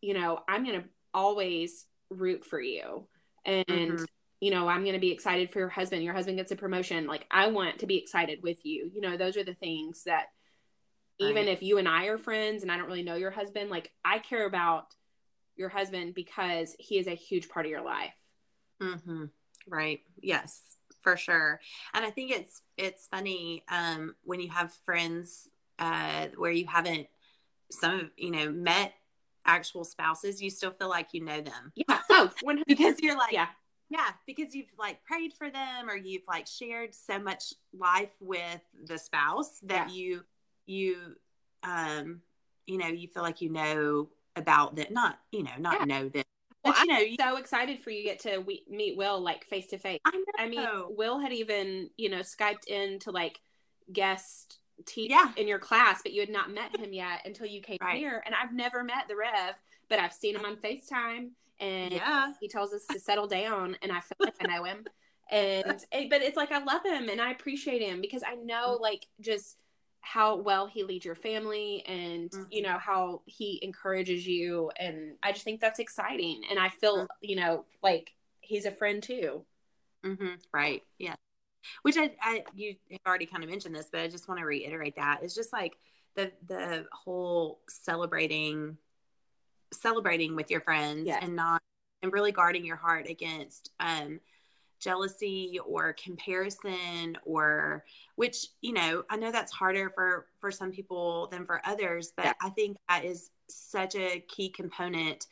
[0.00, 3.06] you know, I'm going to always root for you.
[3.44, 4.04] And, mm-hmm.
[4.40, 6.02] you know, I'm going to be excited for your husband.
[6.02, 7.06] Your husband gets a promotion.
[7.06, 8.90] Like, I want to be excited with you.
[8.94, 10.26] You know, those are the things that,
[11.20, 11.30] right.
[11.30, 13.90] even if you and I are friends and I don't really know your husband, like,
[14.04, 14.86] I care about
[15.56, 18.14] your husband because he is a huge part of your life.
[18.80, 19.24] Mm-hmm.
[19.68, 20.00] Right.
[20.20, 21.60] Yes for sure.
[21.94, 27.08] And I think it's it's funny um, when you have friends uh, where you haven't
[27.70, 28.94] some you know met
[29.44, 31.72] actual spouses, you still feel like you know them.
[31.74, 31.98] Yeah.
[32.10, 32.30] Oh,
[32.66, 33.48] because you're like yeah.
[33.90, 38.62] Yeah, because you've like prayed for them or you've like shared so much life with
[38.86, 39.94] the spouse that yeah.
[39.94, 40.20] you
[40.64, 40.96] you
[41.62, 42.22] um
[42.66, 45.84] you know, you feel like you know about that not, you know, not yeah.
[45.84, 46.26] know that
[46.64, 49.44] well, but, you know, I'm so excited for you get to we- meet Will like
[49.44, 50.00] face to face.
[50.38, 53.40] I mean, Will had even you know skyped in to like
[53.92, 55.32] guest teach yeah.
[55.36, 57.98] in your class, but you had not met him yet until you came right.
[57.98, 58.22] here.
[58.24, 59.54] And I've never met the Rev,
[59.88, 62.32] but I've seen him on Facetime, and yeah.
[62.40, 64.84] he tells us to settle down, and I feel like I know him.
[65.30, 68.78] And eh, but it's like I love him and I appreciate him because I know
[68.82, 69.56] like just
[70.02, 72.42] how well he leads your family and mm-hmm.
[72.50, 76.98] you know how he encourages you and i just think that's exciting and i feel
[76.98, 77.06] mm-hmm.
[77.20, 79.42] you know like he's a friend too
[80.04, 80.34] mm-hmm.
[80.52, 81.14] right yeah
[81.82, 84.44] which I, I you have already kind of mentioned this but i just want to
[84.44, 85.74] reiterate that it's just like
[86.16, 88.76] the the whole celebrating
[89.72, 91.20] celebrating with your friends yes.
[91.22, 91.62] and not
[92.02, 94.18] and really guarding your heart against um
[94.82, 97.84] jealousy or comparison or
[98.16, 102.26] which you know i know that's harder for for some people than for others but
[102.26, 102.32] yeah.
[102.42, 105.26] i think that is such a key component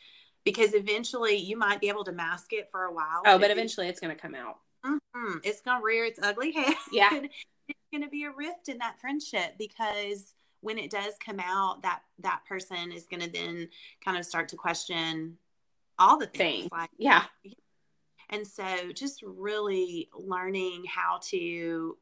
[0.45, 3.89] because eventually you might be able to mask it for a while oh but eventually
[3.89, 5.39] it's going to come out mm-hmm.
[5.43, 8.79] it's going to rear its ugly head yeah it's going to be a rift in
[8.79, 13.69] that friendship because when it does come out that that person is going to then
[14.05, 15.37] kind of start to question
[15.99, 16.69] all the things Thing.
[16.71, 17.25] like yeah
[18.31, 21.97] and so just really learning how to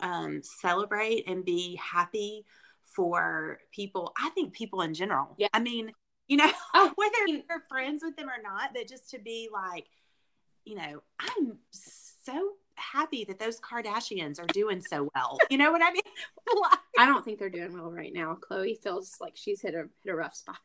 [0.00, 2.44] um, celebrate and be happy
[2.84, 4.12] for people.
[4.20, 5.34] I think people in general.
[5.36, 5.48] Yeah.
[5.52, 5.92] I mean,
[6.28, 9.86] you know, oh, whether you're friends with them or not, but just to be like,
[10.64, 15.38] you know, I'm so happy that those Kardashians are doing so well.
[15.50, 16.02] You know what I mean?
[16.98, 18.38] I don't think they're doing well right now.
[18.40, 20.58] Khloé feels like she's hit a hit a rough spot.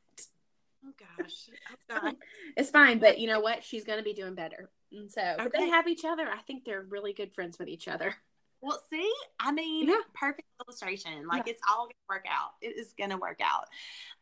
[0.85, 1.49] Oh gosh,
[1.89, 2.11] oh,
[2.57, 2.99] it's fine.
[2.99, 3.63] But you know what?
[3.63, 4.69] She's going to be doing better.
[4.91, 5.49] And so okay.
[5.53, 6.27] they have each other.
[6.27, 8.15] I think they're really good friends with each other.
[8.61, 9.99] Well, see, I mean, yeah.
[10.15, 11.27] perfect illustration.
[11.27, 11.53] Like yeah.
[11.53, 12.51] it's all gonna work out.
[12.61, 13.65] It is gonna work out.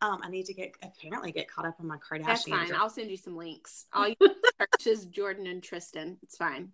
[0.01, 2.25] Um, I need to get apparently get caught up on my Kardashian.
[2.25, 2.73] That's fine.
[2.73, 3.85] I'll send you some links.
[3.93, 6.17] All you search is Jordyn and Tristan.
[6.21, 6.71] It's fine.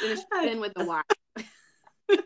[0.00, 1.02] Just in with the Y.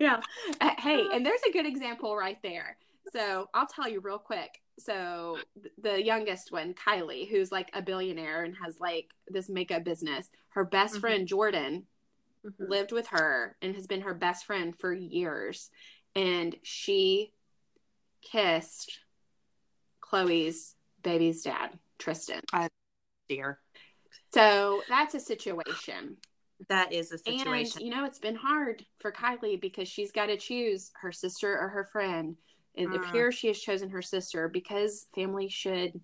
[0.00, 0.20] yeah.
[0.60, 2.76] Uh, hey, and there's a good example right there.
[3.12, 4.61] So I'll tell you real quick.
[4.78, 5.38] So
[5.80, 10.64] the youngest one, Kylie, who's like a billionaire and has like this makeup business, her
[10.64, 11.00] best mm-hmm.
[11.00, 11.82] friend Jordyn
[12.44, 12.64] mm-hmm.
[12.70, 15.70] lived with her and has been her best friend for years.
[16.14, 17.32] And she
[18.22, 18.98] kissed
[20.02, 22.40] Khloé's baby's dad, Tristan.
[22.52, 22.68] Uh,
[23.28, 23.58] dear.
[24.32, 26.16] So that's a situation.
[26.68, 27.78] That is a situation.
[27.78, 31.58] And, you know, it's been hard for Kylie because she's got to choose her sister
[31.58, 32.36] or her friend.
[32.74, 32.96] It mm.
[32.96, 36.00] appears she has chosen her sister because family should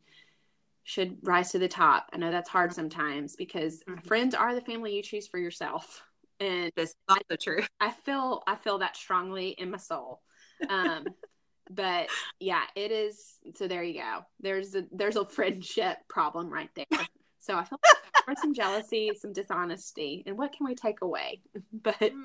[0.84, 2.08] should rise to the top.
[2.12, 4.06] I know that's hard sometimes because mm-hmm.
[4.06, 6.02] friends are the family you choose for yourself
[6.40, 7.62] and that's also true.
[7.80, 10.22] I feel I feel that strongly in my soul.
[10.68, 11.06] Um,
[11.70, 12.08] but
[12.40, 13.36] yeah, it is.
[13.54, 14.20] So there you go.
[14.40, 16.86] There's a there's a friendship problem right there.
[17.40, 21.40] So I feel like there's some jealousy, some dishonesty, and what can we take away?
[21.72, 21.94] But.
[21.98, 22.24] Mm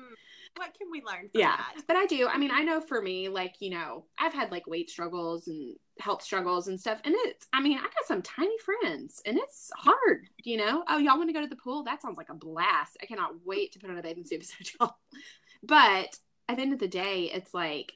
[0.56, 1.82] what can we learn yeah that?
[1.88, 2.28] but i do.
[2.28, 5.76] I mean i know for me like you know i've had like weight struggles and
[5.98, 9.70] health struggles and stuff and it's i mean i got some tiny friends and it's
[9.76, 10.84] hard you know?
[10.88, 11.84] Oh y'all want to go to the pool?
[11.84, 12.98] That sounds like a blast.
[13.02, 14.96] I cannot wait to put on a bathing suit beside y'all.
[15.62, 17.92] But at the end of the day it's like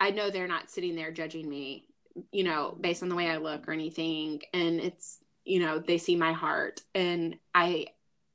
[0.00, 1.86] i know they're not sitting there judging me
[2.32, 5.98] you know based on the way i look or anything and it's you know they
[5.98, 7.86] see my heart and i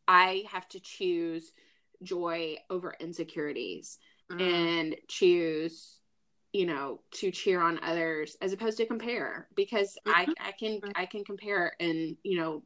[0.08, 1.52] i have to choose
[2.04, 3.98] joy over insecurities
[4.32, 4.42] mm.
[4.42, 6.00] and choose
[6.54, 10.32] you know to cheer on others as opposed to compare because mm-hmm.
[10.32, 10.92] i i can mm-hmm.
[10.96, 12.64] i can compare and you know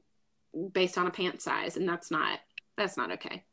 [0.71, 2.39] based on a pant size and that's not
[2.77, 3.43] that's not okay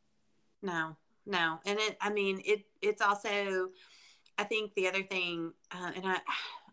[0.61, 3.69] no no and it i mean it it's also
[4.37, 6.17] i think the other thing uh, and i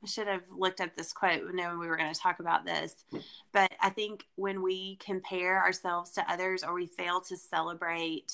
[0.03, 3.05] I should have looked up this quote knowing we were going to talk about this.
[3.53, 8.33] But I think when we compare ourselves to others or we fail to celebrate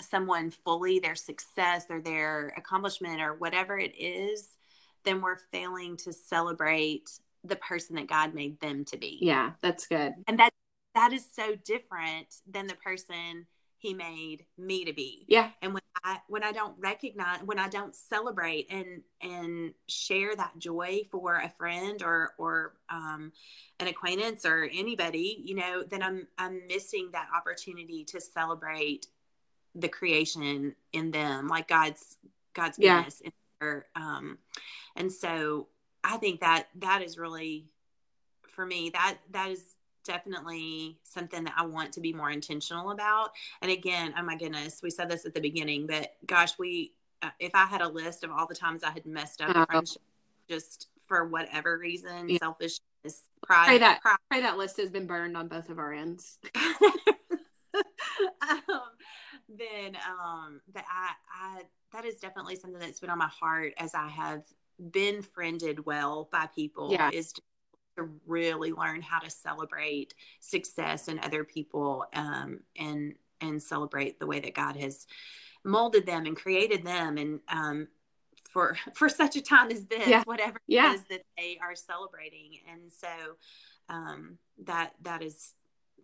[0.00, 4.48] someone fully their success or their accomplishment or whatever it is,
[5.04, 7.10] then we're failing to celebrate
[7.44, 9.18] the person that God made them to be.
[9.20, 10.14] Yeah, that's good.
[10.26, 10.52] And that
[10.94, 13.46] that is so different than the person
[13.78, 15.24] he made me to be.
[15.28, 15.50] Yeah.
[15.62, 20.58] And when I when I don't recognize when I don't celebrate and and share that
[20.58, 23.32] joy for a friend or or um
[23.78, 29.06] an acquaintance or anybody, you know, then I'm I'm missing that opportunity to celebrate
[29.76, 32.16] the creation in them, like God's
[32.54, 33.20] God's goodness.
[33.22, 33.30] Yeah.
[33.60, 34.38] Their, um,
[34.96, 35.68] and so
[36.02, 37.66] I think that that is really
[38.48, 43.30] for me that that is definitely something that I want to be more intentional about.
[43.60, 47.30] And again, oh my goodness, we said this at the beginning, but gosh, we uh,
[47.38, 49.66] if I had a list of all the times I had messed up uh-huh.
[49.66, 50.02] friendship,
[50.48, 52.38] just for whatever reason, yeah.
[52.38, 54.16] selfishness, pride, pray that pride.
[54.30, 56.38] pray that list has been burned on both of our ends.
[57.74, 58.80] um,
[59.48, 63.94] then um, that I, I that is definitely something that's been on my heart as
[63.94, 64.42] I have
[64.90, 66.92] been friended well by people.
[66.92, 67.10] Yeah.
[67.12, 67.42] is to,
[67.96, 74.26] to really learn how to celebrate success in other people um, and and celebrate the
[74.26, 75.06] way that God has
[75.64, 77.88] molded them and created them and um,
[78.56, 80.22] for for such a time as this, yeah.
[80.24, 80.92] whatever yeah.
[80.92, 82.58] it is that they are celebrating.
[82.70, 83.08] And so
[83.88, 85.54] um, that that is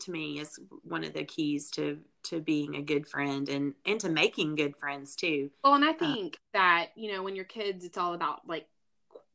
[0.01, 4.01] to me is one of the keys to to being a good friend and and
[4.01, 7.45] to making good friends too well and i uh, think that you know when you're
[7.45, 8.67] kids it's all about like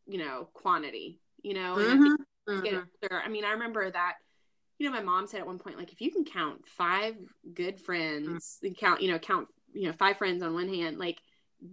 [0.06, 2.13] you know quantity you know mm-hmm,
[2.50, 3.08] I, mm-hmm.
[3.12, 4.15] I mean i remember that
[4.78, 7.15] you know my mom said at one point like if you can count five
[7.54, 8.74] good friends mm-hmm.
[8.74, 11.20] count you know count you know five friends on one hand like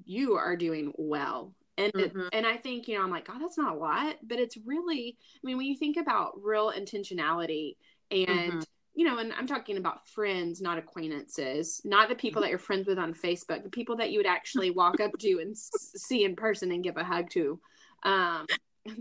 [0.04, 2.20] you are doing well and mm-hmm.
[2.20, 4.56] it, and I think you know I'm like God that's not a lot but it's
[4.64, 7.76] really I mean when you think about real intentionality
[8.10, 8.60] and mm-hmm
[8.94, 12.86] you know, and I'm talking about friends, not acquaintances, not the people that you're friends
[12.86, 16.36] with on Facebook, the people that you would actually walk up to and see in
[16.36, 17.58] person and give a hug to.
[18.04, 18.46] Um,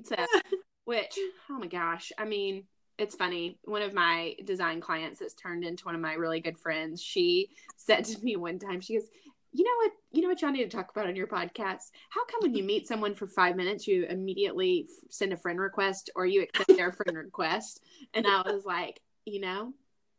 [0.03, 0.15] so,
[0.85, 1.17] which,
[1.49, 2.63] oh my gosh, I mean,
[2.97, 3.59] it's funny.
[3.63, 7.49] One of my design clients that's turned into one of my really good friends, she
[7.77, 9.07] said to me one time, she goes,
[9.55, 12.25] you know what you know what y'all need to talk about on your podcast how
[12.25, 16.25] come when you meet someone for five minutes you immediately send a friend request or
[16.25, 17.79] you accept their friend request
[18.15, 19.71] and i was like you know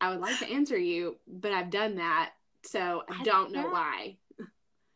[0.05, 2.33] I would like to answer you, but I've done that
[2.67, 4.17] So I don't know why.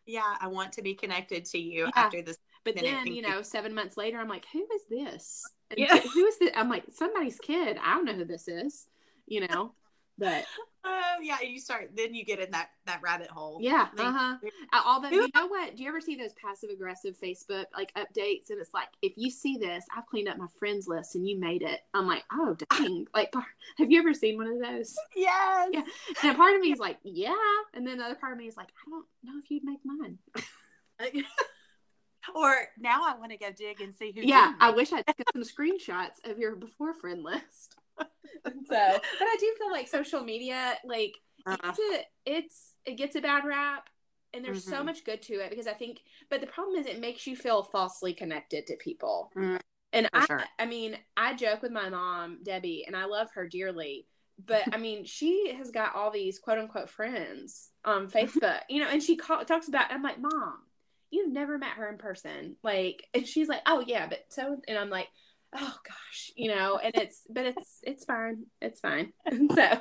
[0.06, 1.90] Yeah, I want to be connected to you yeah.
[1.94, 2.38] after this.
[2.64, 5.44] But then, you know, seven months later, I'm like, who is this?
[5.70, 5.98] And yeah.
[5.98, 6.50] Who is this?
[6.54, 7.78] I'm like, somebody's kid.
[7.82, 8.86] I don't know who this is,
[9.26, 9.72] you know,
[10.18, 10.44] but.
[10.84, 13.58] Uh, yeah, you start, then you get in that, that rabbit hole.
[13.60, 13.88] Yeah.
[13.98, 14.36] Uh huh.
[14.86, 15.76] Although, you know what?
[15.76, 18.50] Do you ever see those passive aggressive Facebook like updates?
[18.50, 21.38] And it's like, if you see this, I've cleaned up my friends list and you
[21.38, 21.80] made it.
[21.92, 23.06] I'm like, oh, dang.
[23.14, 23.34] like,
[23.76, 24.96] have you ever seen one of those?
[25.14, 25.68] Yes.
[25.72, 25.82] Yeah.
[26.22, 27.34] And part of me is like, yeah.
[27.74, 29.80] And then the other part of me is like, I don't know if you'd make
[29.84, 30.18] mine.
[32.34, 34.22] or now I want to go dig and see who.
[34.22, 37.76] Yeah, I wish I'd took some screenshots of your before friend list.
[38.44, 41.14] so, but I do feel like social media, like
[41.46, 43.88] uh, it's, a, it's it gets a bad rap,
[44.34, 44.76] and there's mm-hmm.
[44.76, 46.00] so much good to it because I think.
[46.30, 49.30] But the problem is, it makes you feel falsely connected to people.
[49.36, 49.56] Mm-hmm.
[49.92, 50.44] And I, sure.
[50.58, 54.06] I mean, I joke with my mom, Debbie, and I love her dearly.
[54.44, 58.88] But I mean, she has got all these quote unquote friends on Facebook, you know,
[58.88, 59.90] and she call, talks about.
[59.90, 60.58] I'm like, Mom,
[61.10, 64.78] you've never met her in person, like, and she's like, Oh yeah, but so, and
[64.78, 65.08] I'm like,
[65.54, 69.12] Oh gosh, you know, and it's, but it's, it's fine, it's fine.
[69.54, 69.80] so,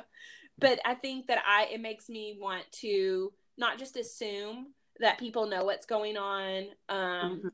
[0.58, 4.68] but I think that I, it makes me want to not just assume
[5.00, 7.48] that people know what's going on, um, mm-hmm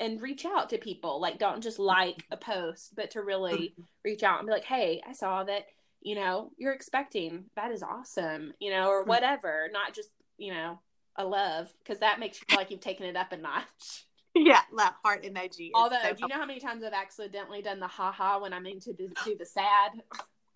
[0.00, 1.20] and reach out to people.
[1.20, 3.82] Like, don't just like a post, but to really mm-hmm.
[4.02, 5.66] reach out and be like, hey, I saw that,
[6.00, 7.44] you know, you're expecting.
[7.54, 9.10] That is awesome, you know, or mm-hmm.
[9.10, 9.68] whatever.
[9.70, 10.08] Not just,
[10.38, 10.80] you know,
[11.16, 14.06] a love, because that makes you feel like you've taken it up a notch.
[14.36, 15.70] Yeah, that heart emoji.
[15.74, 18.64] Although, so do you know how many times I've accidentally done the haha when I'm
[18.64, 19.90] into do, do the sad?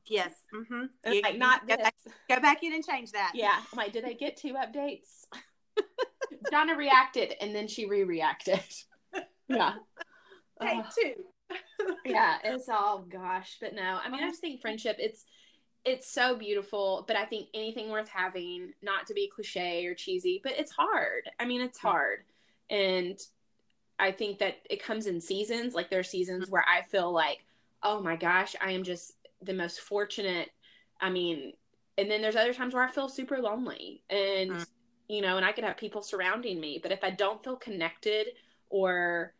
[0.06, 0.32] Yes.
[0.54, 1.12] Mm-hmm.
[1.12, 1.94] You, like, not go back,
[2.28, 3.32] go back in and change that.
[3.34, 3.56] Yeah.
[3.72, 5.24] I'm like, did I get two updates?
[6.52, 8.62] Donna reacted and then she re-reacted
[9.48, 9.74] yeah.
[10.62, 11.56] Take uh, two.
[12.04, 13.98] yeah, it's all gosh, but no.
[14.02, 15.24] I mean, I just think friendship it's
[15.84, 20.40] it's so beautiful, but I think anything worth having, not to be cliche or cheesy,
[20.42, 21.28] but it's hard.
[21.38, 22.20] I mean, it's hard.
[22.70, 23.18] And
[23.98, 25.74] I think that it comes in seasons.
[25.74, 27.44] Like there are seasons where I feel like,
[27.82, 30.50] oh my gosh, I am just the most fortunate.
[31.00, 31.52] I mean,
[31.96, 34.66] and then there's other times where I feel super lonely and mm.
[35.08, 38.28] you know, and I could have people surrounding me, but if I don't feel connected
[38.68, 39.34] or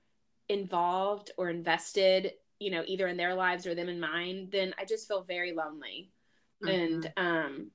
[0.49, 4.85] involved or invested, you know, either in their lives or them in mine, then I
[4.85, 6.11] just feel very lonely.
[6.63, 6.69] Mm-hmm.
[6.69, 7.71] And um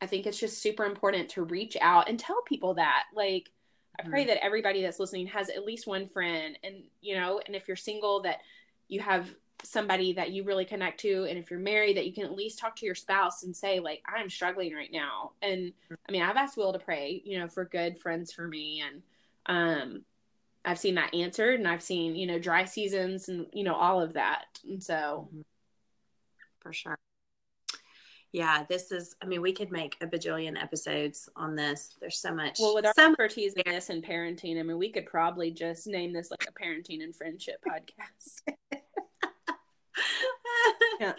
[0.00, 3.04] I think it's just super important to reach out and tell people that.
[3.14, 3.50] Like
[4.04, 4.28] I pray mm-hmm.
[4.28, 7.76] that everybody that's listening has at least one friend and you know, and if you're
[7.76, 8.38] single that
[8.88, 12.24] you have somebody that you really connect to and if you're married that you can
[12.24, 15.74] at least talk to your spouse and say like i'm struggling right now and
[16.08, 19.02] i mean i've asked will to pray you know for good friends for me and
[19.44, 20.02] um
[20.64, 24.00] I've seen that answered and I've seen, you know, dry seasons and, you know, all
[24.00, 24.44] of that.
[24.68, 25.40] And so mm-hmm.
[26.60, 26.98] for sure.
[28.32, 31.96] Yeah, this is, I mean, we could make a bajillion episodes on this.
[32.00, 32.58] There's so much.
[32.60, 36.12] Well, with our expertise in this and parenting, I mean, we could probably just name
[36.12, 38.42] this like a parenting and friendship podcast.
[41.00, 41.14] yeah.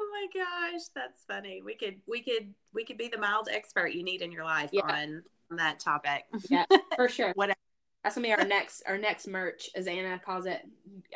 [0.00, 1.62] Oh my gosh, that's funny.
[1.64, 4.70] We could, we could, we could be the mild expert you need in your life
[4.72, 4.82] yeah.
[4.82, 6.26] on, on that topic.
[6.48, 7.32] Yeah, for sure.
[7.34, 7.56] Whatever
[8.04, 10.62] that's gonna be our next our next merch, as Anna calls it.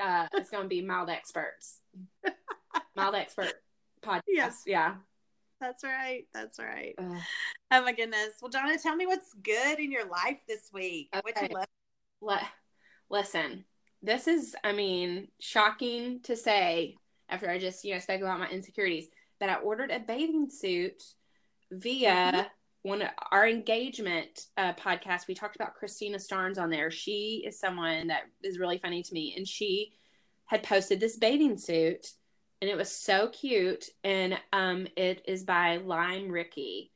[0.02, 1.78] Uh, it's gonna be mild experts,
[2.96, 3.52] mild expert
[4.02, 4.22] podcast.
[4.26, 4.62] Yes.
[4.66, 4.94] Yeah,
[5.60, 6.26] that's right.
[6.32, 6.94] That's right.
[6.98, 7.20] Uh,
[7.72, 8.34] oh my goodness.
[8.40, 11.10] Well, Donna, tell me what's good in your life this week.
[11.14, 11.22] Okay.
[11.22, 11.66] What you love?
[12.20, 12.50] Le-
[13.10, 13.64] listen,
[14.02, 16.96] this is, I mean, shocking to say
[17.28, 19.08] after I just you know spoke about my insecurities
[19.38, 21.02] that I ordered a bathing suit
[21.70, 22.10] via.
[22.10, 22.46] Mm-hmm
[22.82, 27.58] one of our engagement uh, podcast we talked about christina starnes on there she is
[27.58, 29.92] someone that is really funny to me and she
[30.46, 32.12] had posted this bathing suit
[32.60, 36.90] and it was so cute and um it is by Limericki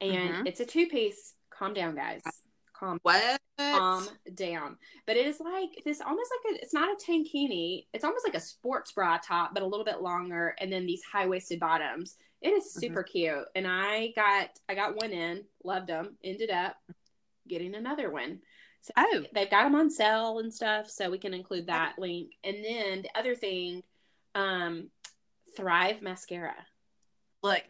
[0.00, 0.46] and mm-hmm.
[0.46, 2.22] it's a two-piece calm down guys
[2.72, 7.04] calm what calm down but it is like this almost like a it's not a
[7.04, 10.86] tankini it's almost like a sports bra top but a little bit longer and then
[10.86, 12.80] these high-waisted bottoms it is mm-hmm.
[12.80, 13.10] super mm-hmm.
[13.10, 16.16] cute, and I got I got one in, loved them.
[16.24, 16.76] Ended up
[17.48, 18.40] getting another one.
[18.82, 22.00] So oh, they've got them on sale and stuff, so we can include that okay.
[22.00, 22.32] link.
[22.42, 23.82] And then the other thing,
[24.34, 24.88] um,
[25.56, 26.54] Thrive mascara.
[27.42, 27.62] Look,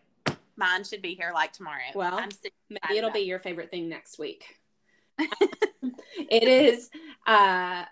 [0.57, 1.91] mine should be here like tomorrow.
[1.95, 2.25] Well,
[2.69, 4.45] maybe it'll be your favorite thing next week.
[5.19, 6.91] it is.
[7.27, 7.85] Uh,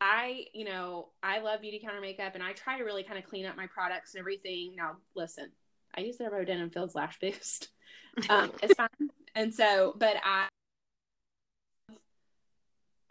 [0.00, 3.46] I, you know, I love Beautycounter makeup, and I try to really kind of clean
[3.46, 4.74] up my products and everything.
[4.76, 5.50] Now, listen,
[5.96, 7.68] I use the and Fields Lash Boost.
[8.30, 9.10] Um, it's fine.
[9.34, 10.46] And so, but I,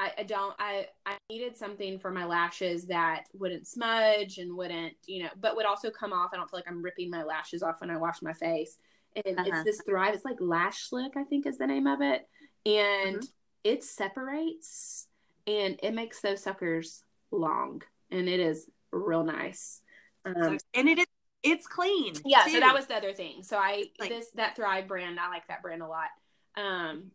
[0.04, 4.94] I, I, don't, I, I needed something for my lashes that wouldn't smudge and wouldn't,
[5.06, 6.32] you know, but would also come off.
[6.34, 8.78] I don't feel like I'm ripping my lashes off when I wash my face.
[9.16, 9.50] and uh-huh.
[9.50, 10.14] it's this Thrive.
[10.14, 12.28] It's like Lash Slick, I think, is the name of it,
[12.66, 13.26] and mm-hmm.
[13.64, 15.08] it separates
[15.48, 17.82] and it makes those suckers long,
[18.12, 19.82] and it is real nice.
[20.26, 21.06] Um, and it is
[21.44, 22.14] it's clean.
[22.26, 22.52] Yeah, too.
[22.52, 23.44] so that was the other thing.
[23.44, 26.10] So I like, this that Thrive brand, I like that brand a lot.
[26.56, 27.12] Um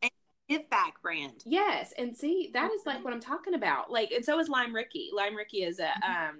[0.48, 1.42] give back brand.
[1.44, 3.90] Yes, and see that is like what I'm talking about.
[3.90, 5.12] Like, and so is Limericki.
[5.12, 6.28] Lime Ricky is a mm-hmm.
[6.28, 6.36] um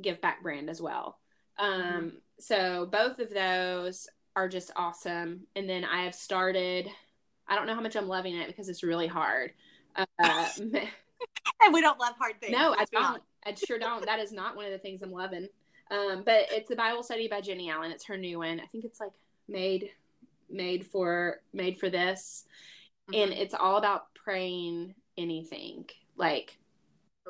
[0.00, 1.18] give back brand as well.
[1.58, 2.08] Um, mm-hmm.
[2.38, 5.40] so both of those are just awesome.
[5.56, 6.88] And then I have started.
[7.48, 9.52] I don't know how much I'm loving it because it's really hard.
[9.96, 10.04] Uh,
[10.58, 12.52] and we don't love hard things.
[12.52, 13.22] No, I don't.
[13.44, 14.04] I sure don't.
[14.04, 15.48] That is not one of the things I'm loving.
[15.90, 17.90] Um, but it's the Bible study by Jennie Allen.
[17.90, 18.60] It's her new one.
[18.60, 19.12] I think it's like
[19.48, 19.90] made
[20.50, 22.44] made for made for this.
[23.10, 23.14] Mm-hmm.
[23.14, 25.86] And it's all about praying anything.
[26.16, 26.58] Like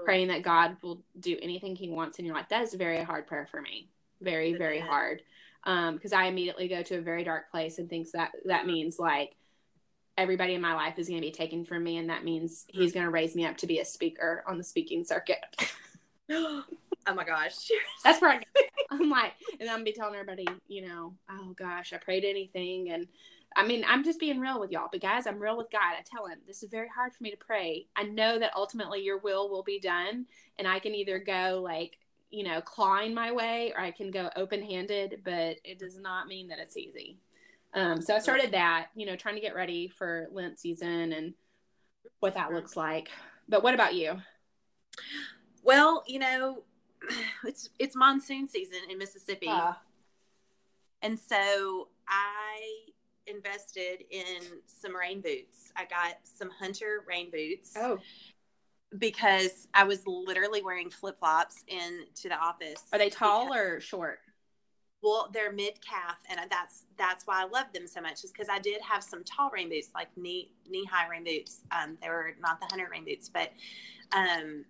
[0.05, 2.49] praying that God will do anything he wants in your life.
[2.51, 3.89] That is a very hard prayer for me.
[4.20, 5.22] Very, very hard.
[5.64, 8.99] Um, because I immediately go to a very dark place and thinks that that means
[8.99, 9.35] like
[10.16, 12.93] everybody in my life is going to be taken from me and that means he's
[12.93, 15.39] going to raise me up to be a speaker on the speaking circuit.
[16.31, 16.64] oh
[17.14, 17.55] my gosh.
[18.05, 18.43] That's where I,
[18.91, 22.91] I'm like, and I'm be telling everybody, you know, oh gosh, I prayed anything.
[22.91, 23.07] And
[23.57, 25.94] I mean, I'm just being real with y'all, but guys, I'm real with God.
[25.99, 27.86] I tell him this is very hard for me to pray.
[27.96, 30.26] I know that ultimately your will will be done.
[30.59, 31.99] And I can either go like,
[32.30, 36.28] you know, clawing my way or I can go open handed, but it does not
[36.28, 37.18] mean that it's easy.
[37.74, 41.34] Um, so I started that, you know, trying to get ready for Lent season and
[42.20, 43.09] what that looks like.
[43.49, 44.20] But what about you?
[45.62, 46.62] Well, you know,
[47.44, 49.49] it's it's monsoon season in Mississippi.
[49.49, 49.74] Uh,
[51.03, 52.90] and so I
[53.29, 55.72] invested in some rain boots.
[55.76, 57.74] I got some Hunter rain boots.
[57.76, 57.99] Oh.
[58.99, 62.83] Because I was literally wearing flip flops into the office.
[62.93, 64.20] Are they tall because, or short?
[65.03, 68.24] Well, they're mid calf, and that's that's why I love them so much.
[68.24, 71.61] Is because I did have some tall rain boots, like knee knee high rain boots.
[71.70, 73.53] Um, they were not the Hunter rain boots, but
[74.12, 74.64] um,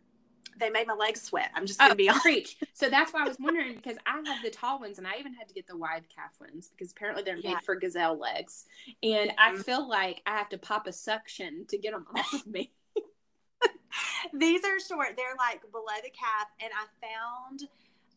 [0.58, 1.50] they made my legs sweat.
[1.54, 2.56] I'm just gonna oh, be honest.
[2.74, 5.34] So that's why I was wondering because I have the tall ones and I even
[5.34, 7.54] had to get the wide calf ones because apparently they're yeah.
[7.54, 8.66] made for gazelle legs,
[9.02, 9.58] and mm-hmm.
[9.58, 12.72] I feel like I have to pop a suction to get them off of me.
[14.32, 15.16] These are short.
[15.16, 17.62] They're like below the calf, and I found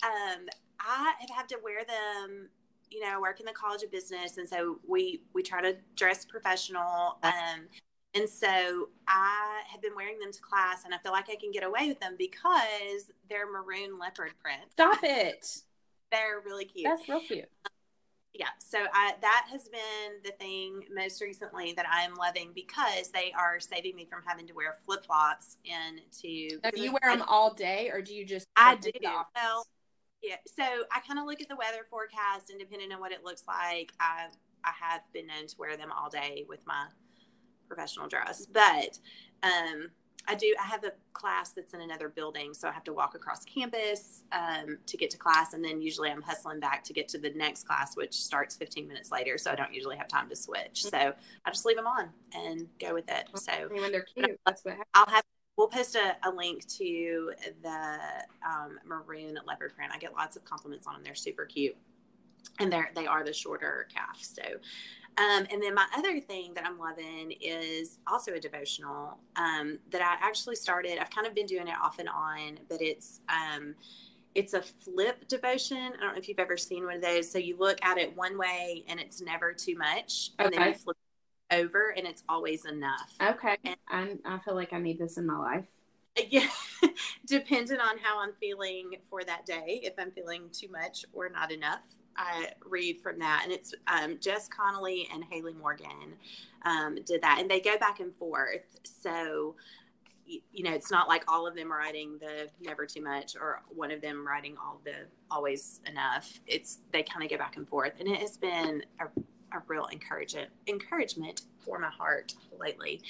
[0.04, 0.48] um,
[0.80, 2.50] I have had to wear them
[2.92, 5.78] you know, I work in the College of Business, and so we we try to
[5.96, 7.18] dress professional.
[7.24, 7.68] Um,
[8.14, 11.52] and so I have been wearing them to class and I feel like I can
[11.52, 14.72] get away with them because they're maroon leopard print.
[14.72, 15.62] Stop it.
[16.12, 16.86] they're really cute.
[16.86, 17.46] That's real cute.
[17.66, 17.72] Um,
[18.34, 18.48] yeah.
[18.60, 23.34] So I, that has been the thing most recently that I am loving because they
[23.38, 26.60] are saving me from having to wear flip flops into.
[26.64, 28.48] Now, do you wear them all day or do you just?
[28.58, 28.92] I do.
[29.36, 29.66] Well,
[30.22, 30.36] yeah.
[30.48, 33.44] So I kind of look at the weather forecast and depending on what it looks
[33.48, 34.28] like, I
[34.64, 36.86] I have been known to wear them all day with my
[37.72, 39.00] professional dress, but
[39.44, 39.90] um,
[40.28, 40.54] I do.
[40.62, 44.24] I have a class that's in another building, so I have to walk across campus
[44.32, 47.32] um, to get to class, and then usually I'm hustling back to get to the
[47.32, 49.38] next class, which starts 15 minutes later.
[49.38, 50.84] So I don't usually have time to switch.
[50.84, 53.28] So I just leave them on and go with it.
[53.36, 54.90] So when they're cute, that's what happens.
[54.94, 55.24] I'll have.
[55.58, 57.98] We'll post a, a link to the
[58.48, 59.92] um, maroon leopard print.
[59.94, 61.04] I get lots of compliments on them.
[61.04, 61.76] They're super cute,
[62.60, 64.20] and they're they are the shorter calf.
[64.22, 64.44] So
[65.18, 70.02] um, and then my other thing that I'm loving is also a devotional um, that
[70.02, 70.98] I actually started.
[71.00, 73.76] I've kind of been doing it off and on, but it's um,
[74.36, 75.78] it's a flip devotion.
[75.78, 77.30] I don't know if you've ever seen one of those.
[77.30, 80.74] So you look at it one way and it's never too much, and then you
[80.74, 80.98] flip
[81.52, 83.14] over and it's always enough.
[83.22, 85.66] Okay, and, I I feel like I need this in my life.
[86.30, 86.48] Yeah,
[87.28, 91.52] depending on how I'm feeling for that day, if I'm feeling too much or not
[91.52, 91.82] enough.
[92.18, 96.14] I read from that, and it's um, Jess Connolly and Hayley Morgan
[96.64, 98.66] um, did that, and they go back and forth.
[98.84, 99.56] So,
[100.26, 103.92] you know, it's not like all of them writing the never too much or one
[103.92, 106.40] of them writing all the always enough.
[106.48, 109.06] It's they kind of go back and forth, and it has been a,
[109.58, 113.02] a real encouragement encouragement for my heart lately.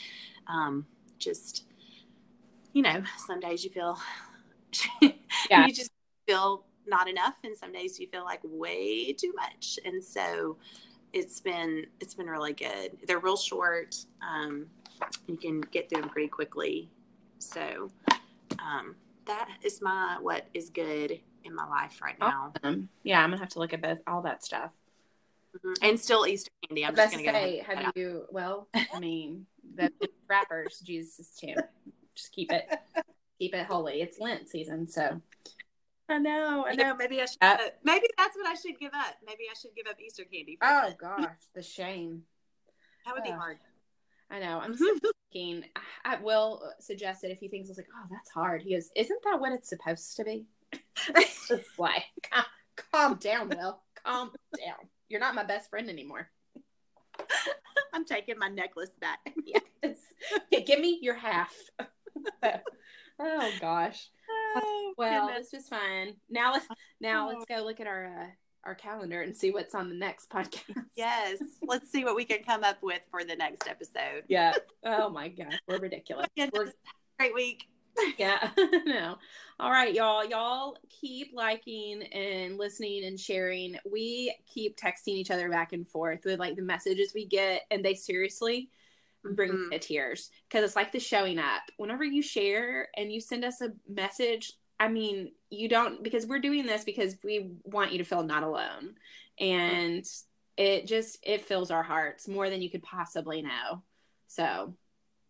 [0.47, 0.86] Um,
[1.20, 1.66] just
[2.74, 3.99] you know, some days you feel
[5.49, 5.68] yeah.
[5.68, 5.91] you just
[6.26, 9.80] feel not enough and some days you feel like way too much.
[9.84, 10.58] And so
[11.14, 12.98] it's been it's been really good.
[13.08, 13.96] They're real short.
[14.22, 14.68] Um,
[15.28, 16.89] you can get through them pretty quickly.
[17.39, 17.89] So
[18.60, 22.54] um, that is my what is good in my life right now.
[22.64, 22.89] Awesome.
[23.04, 24.72] yeah i'm gonna have to look at both all that stuff.
[25.56, 25.86] Mm-hmm.
[25.86, 26.86] and still easter candy.
[26.86, 29.92] I'm just gonna say have you well i mean the
[30.30, 31.56] wrappers jesus too.
[32.16, 32.70] Just keep it
[33.39, 34.02] keep it holy.
[34.02, 35.22] It's lent season so
[36.12, 36.95] I know, I know.
[36.95, 37.38] Maybe I should.
[37.41, 39.16] Uh, maybe that's what I should give up.
[39.26, 40.57] Maybe I should give up Easter candy.
[40.62, 40.97] oh that.
[40.97, 42.24] gosh, the shame.
[43.05, 43.57] That would uh, be hard.
[44.32, 44.59] I know.
[44.59, 45.66] I'm thinking.
[46.05, 48.62] I will suggest it if he thinks it's like, oh, that's hard.
[48.62, 50.45] He goes, isn't that what it's supposed to be?
[51.16, 52.03] it's like,
[52.91, 53.82] calm down, Will.
[54.03, 54.88] Calm down.
[55.09, 56.30] You're not my best friend anymore.
[57.93, 59.20] I'm taking my necklace back.
[59.45, 59.59] yeah,
[60.49, 61.53] yeah, give me your half.
[63.20, 64.09] oh gosh.
[64.56, 65.49] Oh, well, goodness.
[65.52, 66.16] this was fun.
[66.30, 66.68] Now let's
[66.99, 67.34] now oh.
[67.34, 68.28] let's go look at our uh,
[68.64, 70.86] our calendar and see what's on the next podcast.
[70.95, 74.24] Yes, let's see what we can come up with for the next episode.
[74.28, 74.54] Yeah.
[74.84, 76.26] Oh my gosh, we're ridiculous.
[76.36, 76.74] We're...
[77.20, 77.68] Great week.
[78.18, 78.49] yeah.
[78.86, 79.16] no.
[79.60, 80.26] All right, y'all.
[80.26, 83.78] Y'all keep liking and listening and sharing.
[83.89, 87.86] We keep texting each other back and forth with like the messages we get, and
[87.86, 88.70] they seriously
[89.24, 89.70] bring mm-hmm.
[89.70, 91.62] me to tears because it's like the showing up.
[91.78, 96.40] Whenever you share and you send us a message, I mean, you don't because we're
[96.40, 98.96] doing this because we want you to feel not alone,
[99.40, 100.06] and
[100.58, 103.84] it just it fills our hearts more than you could possibly know.
[104.28, 104.76] So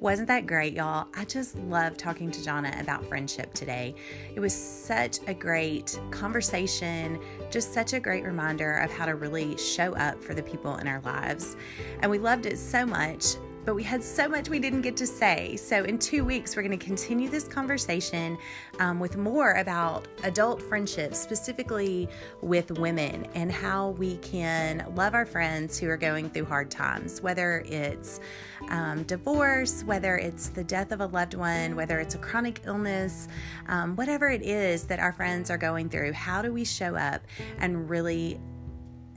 [0.00, 1.08] Wasn't that great, y'all?
[1.16, 3.96] I just love talking to Jonna about friendship today.
[4.32, 7.18] It was such a great conversation,
[7.50, 10.86] just such a great reminder of how to really show up for the people in
[10.86, 11.56] our lives.
[11.98, 13.34] And we loved it so much
[13.64, 15.56] but we had so much we didn't get to say.
[15.56, 18.38] So, in two weeks, we're going to continue this conversation
[18.78, 22.08] um, with more about adult friendships, specifically
[22.40, 27.20] with women, and how we can love our friends who are going through hard times,
[27.20, 28.20] whether it's
[28.68, 33.28] um, divorce, whether it's the death of a loved one, whether it's a chronic illness,
[33.68, 36.12] um, whatever it is that our friends are going through.
[36.12, 37.22] How do we show up
[37.58, 38.40] and really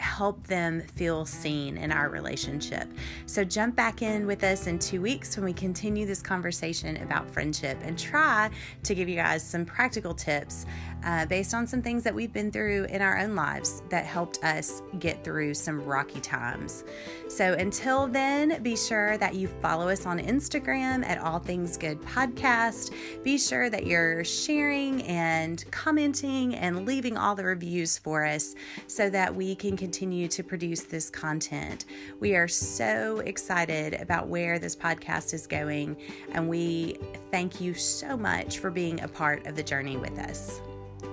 [0.02, 2.92] help them feel seen in our relationship.
[3.26, 7.30] So jump back in with us in two weeks when we continue this conversation about
[7.30, 8.50] friendship and try
[8.84, 10.66] to give you guys some practical tips
[11.04, 14.44] uh, based on some things that we've been through in our own lives that helped
[14.44, 16.84] us get through some rocky times.
[17.28, 22.02] So until then, be sure that you follow us on Instagram at All Things Good
[22.02, 22.94] Podcast.
[23.24, 28.56] Be sure that you're sharing and commenting and leaving all the reviews for us
[28.88, 31.84] so that we can continue to produce this content.
[32.22, 35.98] We are so excited about where this podcast is going,
[36.32, 36.96] and we
[37.30, 40.62] thank you so much for being a part of the journey with us.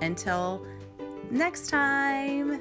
[0.00, 0.64] Until
[1.28, 2.60] next time.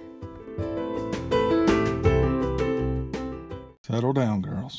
[3.84, 4.76] Settle down, girls.